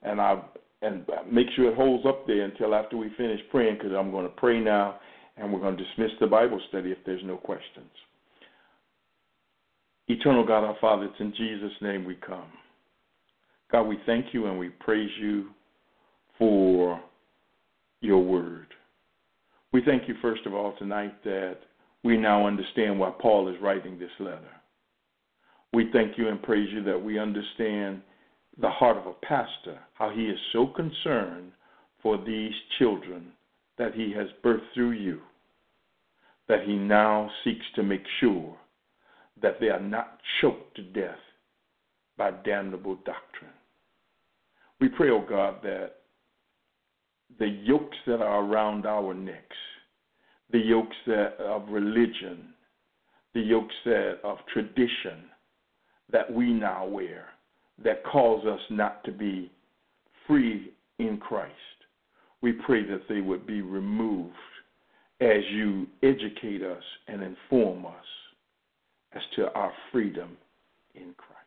and 0.03 0.19
I 0.21 0.41
and 0.81 1.05
make 1.31 1.47
sure 1.55 1.71
it 1.71 1.75
holds 1.75 2.05
up 2.05 2.27
there 2.27 2.43
until 2.43 2.75
after 2.75 2.97
we 2.97 3.09
finish 3.17 3.39
praying, 3.49 3.75
because 3.75 3.91
I'm 3.97 4.11
going 4.11 4.25
to 4.25 4.33
pray 4.35 4.59
now 4.59 4.99
and 5.37 5.51
we're 5.51 5.59
going 5.59 5.77
to 5.77 5.83
dismiss 5.83 6.11
the 6.19 6.27
Bible 6.27 6.59
study 6.69 6.91
if 6.91 6.97
there's 7.05 7.23
no 7.23 7.37
questions. 7.37 7.89
Eternal 10.07 10.45
God, 10.45 10.63
our 10.63 10.77
Father, 10.79 11.05
it's 11.05 11.19
in 11.19 11.33
Jesus' 11.35 11.75
name 11.81 12.05
we 12.05 12.15
come. 12.15 12.47
God, 13.71 13.83
we 13.83 13.97
thank 14.05 14.33
you 14.33 14.47
and 14.47 14.57
we 14.57 14.69
praise 14.69 15.09
you 15.19 15.49
for 16.37 17.01
your 18.01 18.23
word. 18.23 18.67
We 19.73 19.81
thank 19.83 20.07
you, 20.07 20.15
first 20.21 20.45
of 20.45 20.53
all, 20.53 20.73
tonight 20.79 21.23
that 21.23 21.57
we 22.03 22.17
now 22.17 22.47
understand 22.47 22.99
why 22.99 23.11
Paul 23.19 23.49
is 23.49 23.55
writing 23.61 23.99
this 23.99 24.09
letter. 24.19 24.51
We 25.77 25.91
thank 25.93 26.17
you 26.17 26.29
and 26.29 26.41
praise 26.41 26.69
you 26.73 26.81
that 26.85 26.99
we 26.99 27.19
understand 27.19 28.01
the 28.59 28.67
heart 28.67 28.97
of 28.97 29.05
a 29.05 29.13
pastor, 29.23 29.77
how 29.93 30.09
he 30.09 30.23
is 30.23 30.39
so 30.51 30.65
concerned 30.65 31.51
for 32.01 32.17
these 32.17 32.53
children 32.79 33.27
that 33.77 33.93
he 33.93 34.11
has 34.13 34.25
birthed 34.43 34.73
through 34.73 34.93
you, 34.93 35.21
that 36.47 36.63
he 36.63 36.73
now 36.73 37.29
seeks 37.43 37.65
to 37.75 37.83
make 37.83 38.01
sure 38.19 38.57
that 39.39 39.59
they 39.59 39.69
are 39.69 39.79
not 39.79 40.17
choked 40.41 40.75
to 40.77 40.81
death 40.81 41.19
by 42.17 42.31
damnable 42.43 42.95
doctrine. 43.05 43.51
We 44.81 44.89
pray, 44.89 45.11
O 45.11 45.17
oh 45.17 45.25
God, 45.29 45.57
that 45.61 45.91
the 47.37 47.49
yokes 47.49 47.97
that 48.07 48.19
are 48.23 48.43
around 48.43 48.87
our 48.87 49.13
necks, 49.13 49.55
the 50.51 50.57
yokes 50.57 50.95
that 51.05 51.37
of 51.39 51.69
religion, 51.69 52.55
the 53.35 53.41
yokes 53.41 53.75
that 53.85 54.21
of 54.23 54.39
tradition 54.51 55.29
that 56.11 56.31
we 56.31 56.53
now 56.53 56.85
wear, 56.85 57.25
that 57.83 58.03
cause 58.05 58.45
us 58.45 58.61
not 58.69 59.03
to 59.03 59.11
be 59.11 59.51
free 60.27 60.71
in 60.99 61.17
Christ 61.17 61.53
we 62.41 62.53
pray 62.53 62.83
that 62.85 63.07
they 63.09 63.21
would 63.21 63.47
be 63.47 63.61
removed 63.61 64.35
as 65.19 65.43
you 65.51 65.87
educate 66.03 66.61
us 66.61 66.83
and 67.07 67.23
inform 67.23 67.85
us 67.85 68.05
as 69.13 69.21
to 69.35 69.51
our 69.53 69.71
freedom 69.91 70.37
in 70.93 71.13
Christ. 71.17 71.37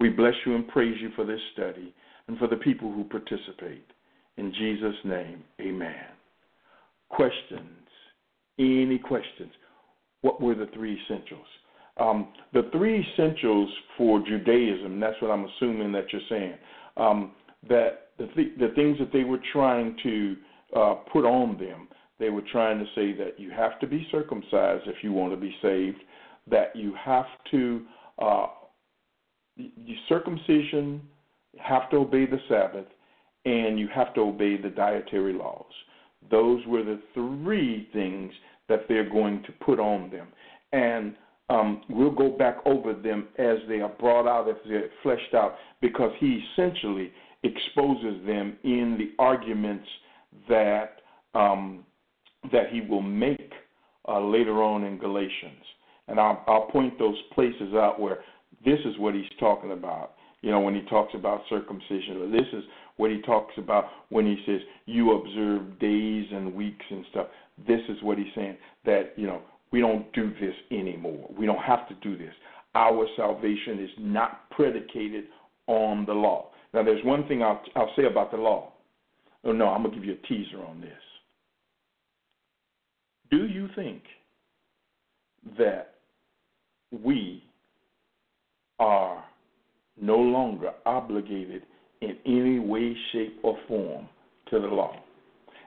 We 0.00 0.08
bless 0.08 0.34
you 0.44 0.56
and 0.56 0.66
praise 0.66 0.96
you 1.00 1.10
for 1.14 1.24
this 1.24 1.40
study 1.52 1.94
and 2.26 2.38
for 2.38 2.48
the 2.48 2.56
people 2.56 2.92
who 2.92 3.04
participate. 3.04 3.86
In 4.36 4.52
Jesus' 4.52 4.96
name, 5.04 5.44
amen. 5.60 6.06
Questions? 7.08 7.66
Any 8.58 8.98
questions? 8.98 9.52
What 10.22 10.40
were 10.40 10.54
the 10.54 10.68
three 10.74 10.98
essentials? 11.04 11.46
Um, 11.98 12.28
the 12.52 12.68
three 12.72 13.04
essentials 13.12 13.68
for 13.96 14.20
Judaism, 14.20 15.00
that's 15.00 15.20
what 15.20 15.30
I'm 15.30 15.44
assuming 15.44 15.92
that 15.92 16.12
you're 16.12 16.22
saying, 16.28 16.54
um, 16.96 17.32
that 17.68 18.08
the, 18.18 18.26
th- 18.28 18.58
the 18.58 18.72
things 18.74 18.98
that 18.98 19.12
they 19.12 19.24
were 19.24 19.40
trying 19.52 19.96
to 20.02 20.36
uh, 20.74 20.94
put 21.12 21.24
on 21.24 21.58
them. 21.58 21.88
They 22.18 22.30
were 22.30 22.42
trying 22.52 22.78
to 22.78 22.84
say 22.94 23.12
that 23.14 23.40
you 23.40 23.50
have 23.50 23.78
to 23.80 23.86
be 23.86 24.06
circumcised 24.10 24.84
if 24.86 25.02
you 25.02 25.12
want 25.12 25.32
to 25.32 25.36
be 25.36 25.54
saved, 25.62 25.98
that 26.50 26.76
you 26.76 26.94
have 27.02 27.26
to, 27.50 27.82
uh, 28.18 28.46
you 29.56 29.96
circumcision, 30.08 31.02
have 31.58 31.90
to 31.90 31.96
obey 31.96 32.26
the 32.26 32.38
Sabbath, 32.48 32.86
and 33.44 33.78
you 33.78 33.88
have 33.94 34.14
to 34.14 34.20
obey 34.20 34.60
the 34.60 34.68
dietary 34.68 35.32
laws. 35.32 35.72
Those 36.30 36.64
were 36.66 36.82
the 36.82 37.00
three 37.14 37.88
things 37.92 38.32
that 38.68 38.80
they're 38.88 39.08
going 39.08 39.42
to 39.44 39.52
put 39.64 39.80
on 39.80 40.10
them. 40.10 40.28
And 40.72 41.16
um, 41.50 41.82
we'll 41.88 42.12
go 42.12 42.30
back 42.30 42.58
over 42.64 42.94
them 42.94 43.28
as 43.38 43.56
they 43.68 43.80
are 43.80 43.92
brought 43.98 44.28
out, 44.28 44.48
as 44.48 44.56
they're 44.68 44.88
fleshed 45.02 45.34
out, 45.34 45.56
because 45.80 46.12
he 46.20 46.44
essentially 46.52 47.12
exposes 47.42 48.24
them 48.24 48.56
in 48.62 48.96
the 48.98 49.12
arguments 49.22 49.86
that 50.48 51.00
um, 51.34 51.84
that 52.52 52.70
he 52.70 52.80
will 52.80 53.02
make 53.02 53.52
uh, 54.08 54.20
later 54.20 54.62
on 54.62 54.84
in 54.84 54.98
Galatians. 54.98 55.62
And 56.08 56.18
I'll, 56.18 56.42
I'll 56.46 56.66
point 56.70 56.98
those 56.98 57.16
places 57.34 57.74
out 57.74 58.00
where 58.00 58.18
this 58.64 58.78
is 58.84 58.98
what 58.98 59.14
he's 59.14 59.24
talking 59.38 59.72
about. 59.72 60.12
You 60.42 60.50
know, 60.50 60.60
when 60.60 60.74
he 60.74 60.82
talks 60.82 61.12
about 61.14 61.42
circumcision, 61.50 62.22
or 62.22 62.30
this 62.30 62.46
is 62.52 62.64
what 62.96 63.10
he 63.10 63.20
talks 63.22 63.54
about 63.58 63.86
when 64.08 64.24
he 64.24 64.42
says 64.46 64.60
you 64.86 65.12
observe 65.12 65.78
days 65.78 66.26
and 66.32 66.54
weeks 66.54 66.84
and 66.90 67.04
stuff. 67.10 67.26
This 67.66 67.80
is 67.88 68.02
what 68.02 68.18
he's 68.18 68.32
saying 68.34 68.56
that 68.84 69.12
you 69.16 69.26
know 69.26 69.42
we 69.72 69.80
don't 69.80 70.12
do 70.12 70.32
this 70.40 70.54
anymore. 70.70 71.28
We 71.38 71.46
don't 71.46 71.62
have 71.62 71.88
to 71.88 71.94
do 71.96 72.16
this. 72.16 72.34
Our 72.74 73.06
salvation 73.16 73.82
is 73.82 73.90
not 73.98 74.50
predicated 74.50 75.24
on 75.66 76.04
the 76.06 76.12
law. 76.12 76.50
Now, 76.72 76.82
there's 76.82 77.04
one 77.04 77.26
thing 77.26 77.42
I'll, 77.42 77.60
I'll 77.76 77.92
say 77.96 78.04
about 78.04 78.30
the 78.30 78.36
law. 78.36 78.72
Oh, 79.44 79.52
no, 79.52 79.68
I'm 79.68 79.82
going 79.82 79.94
to 79.94 80.00
give 80.00 80.06
you 80.06 80.14
a 80.22 80.26
teaser 80.26 80.62
on 80.64 80.80
this. 80.80 80.90
Do 83.30 83.46
you 83.46 83.68
think 83.74 84.02
that 85.58 85.94
we 86.90 87.44
are 88.78 89.24
no 90.00 90.16
longer 90.16 90.72
obligated 90.84 91.62
in 92.00 92.16
any 92.26 92.58
way, 92.58 92.96
shape, 93.12 93.38
or 93.42 93.56
form 93.68 94.08
to 94.50 94.60
the 94.60 94.66
law? 94.66 94.96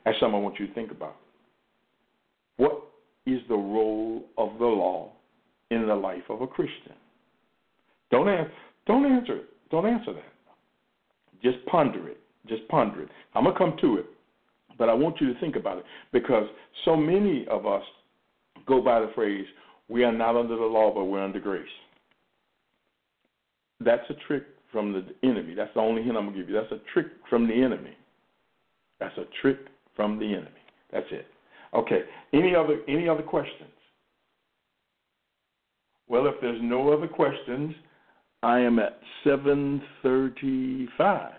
That's 0.06 0.20
something 0.20 0.36
I 0.36 0.42
want 0.42 0.60
you 0.60 0.68
to 0.68 0.74
think 0.74 0.92
about. 0.92 1.16
What 2.58 2.84
is 3.26 3.40
the 3.48 3.56
role 3.56 4.26
of 4.38 4.58
the 4.60 4.66
law 4.66 5.12
in 5.72 5.88
the 5.88 5.96
life 5.96 6.24
of 6.30 6.42
a 6.42 6.48
Christian? 6.48 6.94
Don't 8.12 8.30
answer, 8.30 8.52
don't 8.86 9.06
answer 9.06 9.38
it. 9.38 9.50
Don't 9.72 9.86
answer 9.86 10.14
that. 10.14 10.34
Just 11.42 11.66
ponder 11.66 12.08
it. 12.10 12.20
Just 12.48 12.68
ponder 12.68 13.02
it. 13.02 13.10
I'm 13.34 13.44
going 13.44 13.56
to 13.56 13.60
come 13.60 13.76
to 13.82 13.98
it, 13.98 14.06
but 14.78 14.90
I 14.90 14.94
want 14.94 15.20
you 15.20 15.34
to 15.34 15.40
think 15.40 15.56
about 15.56 15.80
it 15.80 15.86
because 16.12 16.46
so 16.86 16.96
many 16.96 17.48
of 17.50 17.66
us 17.66 17.84
go 18.68 18.82
by 18.82 19.00
the 19.00 19.12
phrase, 19.16 19.46
we 19.90 20.04
are 20.04 20.12
not 20.12 20.36
under 20.36 20.56
the 20.56 20.64
law, 20.64 20.94
but 20.94 21.06
we're 21.06 21.24
under 21.24 21.40
grace. 21.40 21.66
That's 23.80 24.08
a 24.10 24.14
trick 24.28 24.44
from 24.72 24.94
the 24.94 25.06
enemy. 25.28 25.54
That's 25.54 25.74
the 25.74 25.80
only 25.80 26.04
hint 26.04 26.18
I'm 26.18 26.26
going 26.26 26.36
to 26.36 26.40
give 26.40 26.50
you. 26.50 26.56
That's 26.56 26.72
a 26.72 26.82
trick 26.94 27.08
from 27.30 27.48
the 27.48 27.54
enemy. 27.54 27.96
That's 29.00 29.18
a 29.18 29.26
trick 29.42 29.58
from 29.96 30.20
the 30.20 30.26
enemy. 30.26 30.50
That's 30.92 31.06
it. 31.12 31.26
Okay. 31.76 32.04
Any 32.34 32.56
other 32.56 32.82
any 32.88 33.10
other 33.10 33.24
questions? 33.24 33.70
Well, 36.08 36.28
if 36.28 36.36
there's 36.42 36.62
no 36.62 36.94
other 36.94 37.08
questions, 37.08 37.74
I 38.44 38.60
am 38.60 38.78
at 38.80 39.00
7:35. 39.26 41.34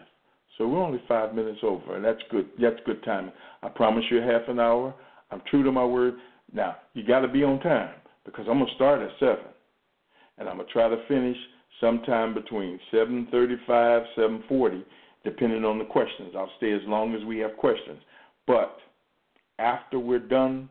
So 0.57 0.69
we're 0.69 0.83
only 0.83 1.03
5 1.09 1.35
minutes 1.35 1.59
over, 1.63 1.97
and 1.97 2.05
that's 2.05 2.23
good. 2.31 2.49
That's 2.61 2.81
good 2.87 3.03
timing. 3.05 3.33
I 3.63 3.69
promise 3.69 4.05
you 4.11 4.21
half 4.21 4.49
an 4.49 4.61
hour. 4.61 4.95
I'm 5.31 5.41
true 5.51 5.65
to 5.65 5.73
my 5.73 5.85
word. 5.85 6.15
Now, 6.53 6.77
you 6.95 7.05
got 7.05 7.21
to 7.21 7.29
be 7.29 7.43
on 7.43 7.59
time 7.61 7.95
because 8.25 8.47
I'm 8.49 8.59
going 8.59 8.69
to 8.69 8.75
start 8.75 9.03
at 9.03 9.11
7. 9.19 9.39
And 10.39 10.49
I'm 10.49 10.57
going 10.57 10.67
to 10.67 10.73
try 10.73 10.89
to 10.89 10.97
finish 11.09 11.37
sometime 11.81 12.35
between 12.35 12.79
7:35, 12.93 14.07
7:40, 14.17 14.85
depending 15.25 15.65
on 15.65 15.79
the 15.79 15.85
questions. 15.85 16.35
I'll 16.37 16.51
stay 16.57 16.73
as 16.73 16.83
long 16.87 17.15
as 17.15 17.25
we 17.25 17.39
have 17.39 17.57
questions. 17.57 18.01
But 18.47 18.77
after 19.59 19.99
we're 19.99 20.19
done, 20.19 20.69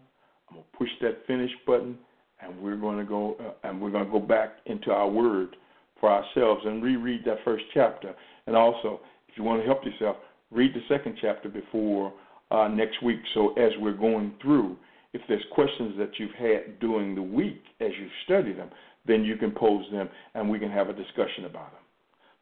I'm 0.49 0.57
gonna 0.57 0.67
push 0.77 0.89
that 1.01 1.25
finish 1.27 1.51
button, 1.65 1.97
and 2.41 2.59
we're 2.61 2.75
to 2.97 3.05
go 3.05 3.35
uh, 3.39 3.67
and 3.67 3.81
we're 3.81 3.91
to 4.05 4.11
go 4.11 4.19
back 4.19 4.57
into 4.65 4.91
our 4.91 5.09
word 5.09 5.55
for 5.99 6.11
ourselves 6.11 6.61
and 6.65 6.83
reread 6.83 7.23
that 7.25 7.37
first 7.45 7.63
chapter. 7.73 8.13
And 8.47 8.55
also, 8.55 8.99
if 9.27 9.37
you 9.37 9.43
want 9.43 9.61
to 9.61 9.65
help 9.65 9.85
yourself, 9.85 10.17
read 10.51 10.73
the 10.73 10.81
second 10.89 11.17
chapter 11.21 11.49
before 11.49 12.13
uh, 12.51 12.67
next 12.67 13.01
week. 13.01 13.19
So 13.33 13.53
as 13.53 13.71
we're 13.79 13.93
going 13.93 14.33
through, 14.41 14.77
if 15.13 15.21
there's 15.27 15.43
questions 15.53 15.95
that 15.97 16.11
you've 16.17 16.35
had 16.35 16.79
during 16.79 17.15
the 17.15 17.21
week 17.21 17.61
as 17.79 17.91
you 17.99 18.07
study 18.25 18.53
them, 18.53 18.69
then 19.05 19.23
you 19.23 19.35
can 19.35 19.51
pose 19.51 19.85
them 19.91 20.09
and 20.33 20.49
we 20.49 20.59
can 20.59 20.71
have 20.71 20.89
a 20.89 20.93
discussion 20.93 21.45
about 21.45 21.71
them. 21.71 21.81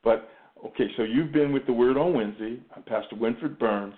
But 0.03 0.29
okay, 0.65 0.87
so 0.97 1.03
you've 1.03 1.31
been 1.31 1.53
with 1.53 1.65
the 1.65 1.73
Word 1.73 1.97
on 1.97 2.13
Wednesday. 2.13 2.59
I'm 2.75 2.83
Pastor 2.83 3.15
Winfred 3.15 3.59
Burns. 3.59 3.93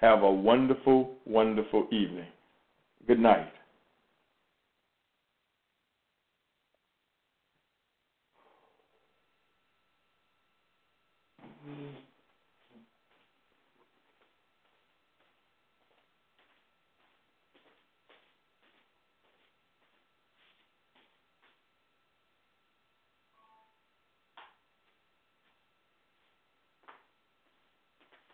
Have 0.00 0.22
a 0.22 0.30
wonderful, 0.30 1.10
wonderful 1.26 1.88
evening. 1.90 2.28
Good 3.06 3.18
night. 3.18 3.48